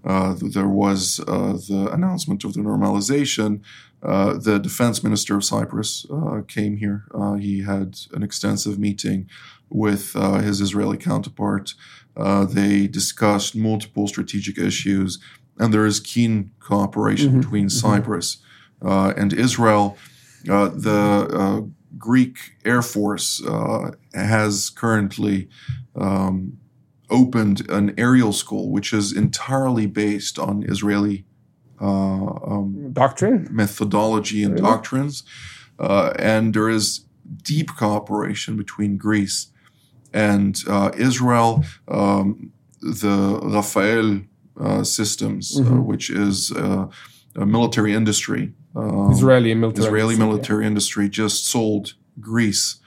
uh, 0.03 0.35
there 0.41 0.67
was 0.67 1.19
uh, 1.27 1.53
the 1.53 1.89
announcement 1.91 2.43
of 2.43 2.53
the 2.53 2.61
normalization. 2.61 3.61
Uh, 4.01 4.37
the 4.37 4.59
defense 4.59 5.03
minister 5.03 5.35
of 5.35 5.43
Cyprus 5.43 6.05
uh, 6.11 6.41
came 6.47 6.77
here. 6.77 7.05
Uh, 7.13 7.33
he 7.33 7.63
had 7.63 7.99
an 8.13 8.23
extensive 8.23 8.79
meeting 8.79 9.29
with 9.69 10.15
uh, 10.15 10.39
his 10.39 10.61
Israeli 10.61 10.97
counterpart. 10.97 11.73
Uh, 12.15 12.45
they 12.45 12.87
discussed 12.87 13.55
multiple 13.55 14.07
strategic 14.07 14.57
issues, 14.57 15.19
and 15.59 15.73
there 15.73 15.85
is 15.85 15.99
keen 15.99 16.51
cooperation 16.59 17.39
between 17.39 17.69
Cyprus 17.69 18.37
uh, 18.81 19.13
and 19.17 19.33
Israel. 19.33 19.97
Uh, 20.49 20.69
the 20.69 21.27
uh, 21.41 21.61
Greek 21.97 22.37
Air 22.65 22.81
Force 22.81 23.43
uh, 23.45 23.91
has 24.13 24.69
currently 24.69 25.49
um, 25.95 26.57
opened 27.09 27.69
an 27.69 27.93
aerial 27.97 28.31
school, 28.33 28.71
which 28.71 28.93
is 28.93 29.11
entirely 29.11 29.85
based 29.87 30.39
on 30.39 30.63
Israeli 30.63 31.25
uh, 31.81 31.85
um, 31.85 32.91
Doctrine? 32.93 33.47
methodology 33.51 34.43
and 34.43 34.53
Really? 34.53 34.69
doctrines. 34.71 35.23
Uh, 35.79 36.13
and 36.17 36.53
there 36.53 36.69
is 36.69 37.05
deep 37.43 37.69
cooperation 37.75 38.57
between 38.57 38.97
Greece 38.97 39.47
and 40.13 40.57
uh, 40.67 40.91
Israel, 40.97 41.63
um, 41.87 42.51
the 42.81 43.39
Rafael 43.43 44.21
Systems, 44.83 45.59
uh, 45.59 45.63
Mhm. 45.63 45.85
which 45.85 46.09
is 46.09 46.51
uh, 46.51 46.85
a 47.35 47.45
military 47.45 47.93
industry. 47.93 48.53
um, 48.75 49.11
Israeli 49.11 49.53
military. 49.55 49.87
Israeli 49.87 50.13
industry, 50.13 50.27
military 50.27 50.65
industry 50.67 51.09
just 51.09 51.45
sold 51.47 51.93
Greece 52.19 52.79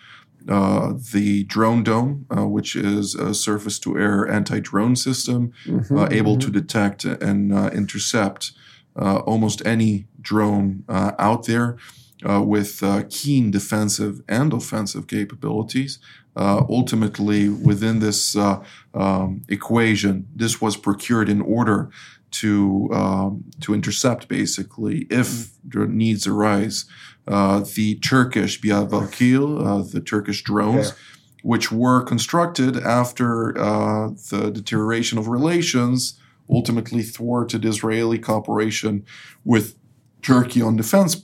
uh, 0.48 0.94
the 1.12 1.44
Drone 1.44 1.82
Dome, 1.82 2.26
uh, 2.36 2.46
which 2.46 2.74
is 2.76 3.14
a 3.14 3.34
surface 3.34 3.78
to 3.80 3.96
air 3.98 4.28
anti 4.28 4.60
drone 4.60 4.96
system 4.96 5.52
yeah. 5.66 5.74
Mhm, 5.74 5.98
uh, 5.98 6.08
able 6.10 6.36
mhm. 6.36 6.40
to 6.40 6.50
detect 6.50 7.04
and 7.04 7.52
uh, 7.52 7.70
intercept 7.72 8.52
uh, 8.96 9.18
almost 9.18 9.62
any 9.64 10.06
drone 10.20 10.84
uh, 10.88 11.12
out 11.18 11.46
there 11.46 11.68
uh, 11.70 11.76
with 12.24 12.82
uh, 12.82 13.02
keen 13.10 13.50
defensive 13.50 14.20
and 14.28 14.52
offensive 14.52 15.06
capabilities. 15.06 15.98
Uh, 16.34 16.64
ultimately, 16.68 17.48
within 17.48 17.98
this 17.98 18.34
uh, 18.36 18.62
um, 18.94 19.42
equation, 19.48 20.26
this 20.34 20.60
was 20.60 20.76
procured 20.76 21.28
in 21.28 21.40
order 21.42 21.90
to 22.30 22.88
um, 22.92 23.44
to 23.60 23.74
intercept, 23.74 24.28
basically, 24.28 25.06
if 25.10 25.50
the 25.62 25.86
needs 25.86 26.26
arise, 26.26 26.86
uh, 27.28 27.60
the 27.76 27.96
Turkish 27.96 28.60
Biavalkil, 28.62 29.44
uh, 29.66 29.82
the 29.92 30.00
Turkish 30.00 30.42
drones, 30.42 30.88
Yeah. 30.88 30.94
which 31.42 31.70
were 31.70 32.02
constructed 32.02 32.76
after 32.78 33.58
uh, 33.58 34.08
the 34.30 34.50
deterioration 34.50 35.18
of 35.18 35.28
relations, 35.28 36.18
ultimately 36.48 37.02
thwarted 37.02 37.64
Israeli 37.66 38.18
cooperation 38.18 39.04
with 39.44 39.76
Turkey 40.22 40.62
on 40.62 40.76
defense 40.76 41.16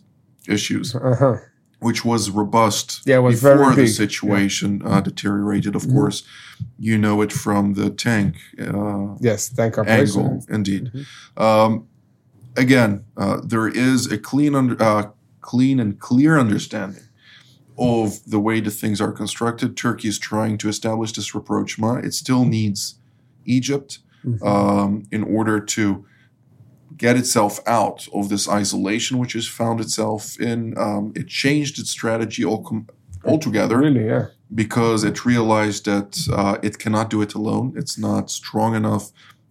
issues, 0.47 0.95
Uh-huh. 0.95 1.37
which 1.81 2.05
was 2.05 2.31
robust 2.31 3.03
Yeah, 3.07 3.19
was 3.19 3.41
very 3.41 3.59
before 3.59 3.75
the 3.75 3.87
situation 3.87 4.83
uh, 4.85 5.01
deteriorated. 5.01 5.75
Of 5.77 5.85
Mhm. 5.87 5.93
course, 5.95 6.23
you 6.79 6.99
know 6.99 7.21
it 7.23 7.33
from 7.33 7.75
the 7.75 7.91
tank 7.91 8.37
uh, 8.61 9.15
Yes, 9.21 9.49
thank 9.49 9.79
operation. 9.79 10.21
angle, 10.21 10.45
indeed. 10.49 10.91
Mhm. 10.93 11.43
Um, 11.43 11.85
again, 12.57 13.05
uh, 13.17 13.41
there 13.45 13.69
is 13.69 14.07
a 14.11 14.19
clean, 14.19 14.55
under, 14.55 14.81
uh, 14.83 15.05
clean 15.41 15.79
and 15.81 15.99
clear 15.99 16.39
understanding 16.39 17.03
of 17.79 18.19
the 18.27 18.41
way 18.41 18.61
the 18.61 18.71
things 18.73 19.01
are 19.01 19.13
constructed. 19.13 19.77
Turkey 19.77 20.09
is 20.09 20.19
trying 20.19 20.59
to 20.59 20.69
establish 20.69 21.13
this 21.13 21.33
rapprochement. 21.35 22.05
It 22.05 22.13
still 22.13 22.45
needs 22.45 22.97
Egypt 23.45 24.01
Mhm. 24.27 24.43
um, 24.45 25.03
in 25.13 25.23
order 25.23 25.61
to 25.61 26.05
get 26.99 27.17
itself 27.17 27.61
out 27.67 28.07
of 28.13 28.29
this 28.29 28.49
isolation, 28.49 29.19
which 29.19 29.33
has 29.35 29.47
found 29.47 29.81
itself 29.81 30.39
in. 30.41 30.77
Um, 30.77 31.13
it 31.21 31.29
changed 31.29 31.79
its 31.79 31.91
strategy 31.91 32.45
all 32.45 32.63
com- 32.63 32.89
altogether 33.25 33.79
Really, 33.79 34.07
yeah. 34.07 34.27
because 34.55 35.05
it 35.05 35.25
realized 35.25 35.85
that 35.87 36.11
uh, 36.33 36.57
it 36.63 36.79
cannot 36.79 37.11
do 37.11 37.23
it 37.23 37.35
alone. 37.35 37.73
It's 37.77 37.97
not 37.99 38.31
strong 38.31 38.75
enough, 38.75 39.05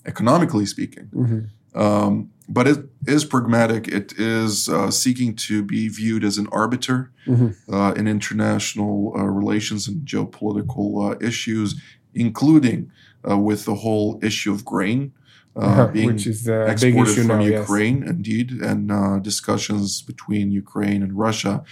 economically 0.06 0.66
speaking. 0.66 1.08
Mhm. 1.16 1.50
Um, 1.76 2.30
but 2.50 2.66
it 2.68 2.80
is 3.06 3.26
pragmatic. 3.26 3.88
It 3.90 4.14
is 4.18 4.70
uh, 4.70 4.90
seeking 4.90 5.36
to 5.48 5.62
be 5.64 5.90
viewed 5.90 6.24
as 6.24 6.38
an 6.38 6.48
arbiter 6.52 7.12
Mhm. 7.28 7.56
uh, 7.72 7.94
in 8.00 8.08
international 8.08 9.14
uh, 9.18 9.24
relations 9.42 9.88
and 9.88 10.06
geopolitical 10.08 10.88
uh, 11.12 11.16
issues, 11.30 11.76
including 12.14 12.90
uh, 13.30 13.38
with 13.38 13.66
the 13.66 13.76
whole 13.76 14.20
issue 14.24 14.52
of 14.54 14.64
grain 14.64 15.12
uh, 15.58 15.88
being 15.94 16.08
Which 16.08 16.28
is 16.28 16.48
a 16.48 16.66
big 16.80 16.94
exported 16.94 17.12
issue 17.12 17.28
from 17.28 17.40
now, 17.40 17.46
yes. 17.46 17.60
Ukraine, 17.62 18.04
indeed, 18.04 18.52
and 18.52 18.92
uh, 18.92 19.20
discussions 19.20 20.02
between 20.02 20.52
Ukraine 20.52 21.02
and 21.04 21.18
Russia 21.18 21.64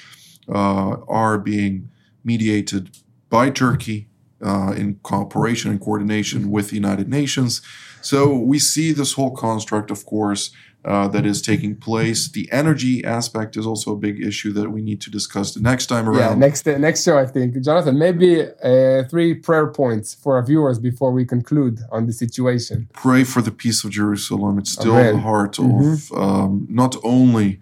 uh, 0.49 0.97
are 1.07 1.37
being 1.37 1.89
mediated 2.23 2.97
by 3.29 3.49
Turkey 3.49 4.07
uh, 4.43 4.73
in 4.75 4.95
cooperation 5.03 5.71
and 5.71 5.79
coordination 5.79 6.51
with 6.51 6.69
the 6.69 6.75
United 6.75 7.09
Nations. 7.09 7.61
So 8.01 8.35
we 8.37 8.59
see 8.59 8.91
this 8.91 9.13
whole 9.13 9.31
construct, 9.35 9.89
of 9.91 10.05
course, 10.05 10.51
uh, 10.83 11.07
that 11.07 11.25
is 11.25 11.41
taking 11.41 11.75
place. 11.75 12.29
The 12.29 12.47
energy 12.51 13.03
aspect 13.03 13.57
is 13.57 13.65
also 13.65 13.93
a 13.93 13.95
big 13.95 14.21
issue 14.21 14.53
that 14.53 14.69
we 14.69 14.83
need 14.83 15.01
to 15.01 15.09
discuss 15.09 15.55
the 15.55 15.59
next 15.59 15.87
time 15.87 16.07
around. 16.07 16.19
Yeah, 16.19 16.35
next 16.35 16.67
uh, 16.67 16.77
next 16.77 17.03
show, 17.03 17.17
I 17.17 17.25
think. 17.25 17.59
Jonathan, 17.63 17.97
maybe 17.97 18.43
uh, 18.43 19.03
three 19.09 19.33
prayer 19.33 19.65
points 19.65 20.13
for 20.13 20.35
our 20.35 20.45
viewers 20.45 20.77
before 20.77 21.11
we 21.11 21.25
conclude 21.25 21.79
on 21.91 22.05
the 22.05 22.13
situation. 22.13 22.87
pray 22.93 23.23
for 23.23 23.41
the 23.41 23.51
peace 23.51 23.83
of 23.83 23.89
Jerusalem. 23.89 24.59
It's 24.59 24.73
still 24.73 24.95
Amen. 24.95 25.15
the 25.15 25.21
heart 25.21 25.53
Mhm. 25.57 26.11
of 26.11 26.17
um, 26.17 26.67
not 26.69 26.95
only 27.03 27.59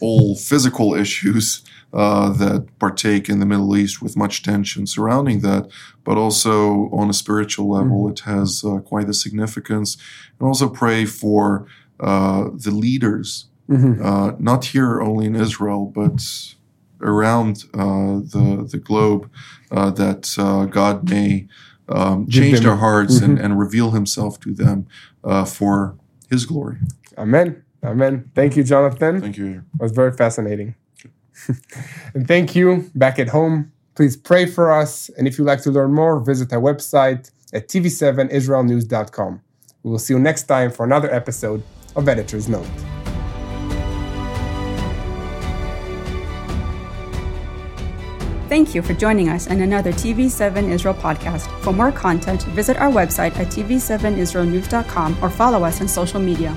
all 0.00 0.34
physical 0.34 0.94
issues 0.94 1.62
uh, 1.94 2.28
that 2.42 2.66
partake 2.78 3.28
in 3.32 3.38
the 3.38 3.46
Middle 3.46 3.76
East 3.76 4.02
with 4.02 4.16
much 4.16 4.42
tension 4.42 4.86
surrounding 4.86 5.40
that, 5.40 5.62
but 6.06 6.16
also 6.18 6.88
on 7.00 7.08
a 7.08 7.12
spiritual 7.14 7.66
level, 7.70 8.00
Mm-hmm. 8.04 8.12
it 8.12 8.20
has 8.34 8.64
uh, 8.64 8.78
quite 8.92 9.08
a 9.08 9.14
significance. 9.14 9.96
And 10.38 10.46
also 10.50 10.68
pray 10.68 11.04
for 11.06 11.66
uh, 12.00 12.42
the 12.66 12.72
leaders, 12.84 13.46
Mhm. 13.70 13.94
uh, 14.04 14.32
not 14.50 14.60
here 14.74 15.00
only 15.08 15.24
in 15.30 15.36
Israel, 15.46 15.82
but 16.00 16.18
around 17.00 17.54
uh, 17.74 18.14
the 18.34 18.46
the 18.72 18.78
globe, 18.90 19.22
uh, 19.76 19.90
that 20.02 20.22
uh, 20.46 20.64
God 20.80 20.96
may 21.08 21.46
um, 21.88 22.26
change 22.28 22.60
their 22.66 22.76
hearts 22.86 23.16
and, 23.24 23.38
Mhm. 23.38 23.44
and 23.44 23.58
reveal 23.66 23.90
Himself 23.92 24.32
to 24.44 24.50
them 24.62 24.78
uh, 25.30 25.44
for 25.44 25.94
His 26.30 26.42
glory. 26.46 26.76
Amen. 27.24 27.48
Amen. 27.90 28.14
Thank 28.34 28.56
you, 28.56 28.64
Jonathan. 28.72 29.20
Thank 29.20 29.36
you. 29.36 29.50
It 29.78 29.82
was 29.86 29.92
very 29.92 30.12
fascinating. 30.22 30.74
and 32.14 32.26
thank 32.26 32.54
you 32.54 32.90
back 32.94 33.18
at 33.18 33.28
home. 33.28 33.72
Please 33.94 34.16
pray 34.16 34.46
for 34.46 34.72
us. 34.72 35.08
And 35.10 35.28
if 35.28 35.38
you'd 35.38 35.44
like 35.44 35.62
to 35.62 35.70
learn 35.70 35.92
more, 35.92 36.18
visit 36.20 36.52
our 36.52 36.60
website 36.60 37.30
at 37.52 37.68
tv7israelnews.com. 37.68 39.40
We 39.82 39.90
will 39.90 39.98
see 39.98 40.14
you 40.14 40.18
next 40.18 40.44
time 40.44 40.70
for 40.70 40.84
another 40.84 41.12
episode 41.12 41.62
of 41.94 42.08
Editor's 42.08 42.48
Note. 42.48 42.66
Thank 48.48 48.74
you 48.74 48.82
for 48.82 48.94
joining 48.94 49.30
us 49.30 49.46
in 49.48 49.62
another 49.62 49.92
TV7 49.92 50.68
Israel 50.68 50.94
podcast. 50.94 51.48
For 51.62 51.72
more 51.72 51.90
content, 51.90 52.42
visit 52.54 52.76
our 52.76 52.90
website 52.90 53.36
at 53.36 53.48
tv7israelnews.com 53.48 55.18
or 55.22 55.30
follow 55.30 55.64
us 55.64 55.80
on 55.80 55.88
social 55.88 56.20
media. 56.20 56.56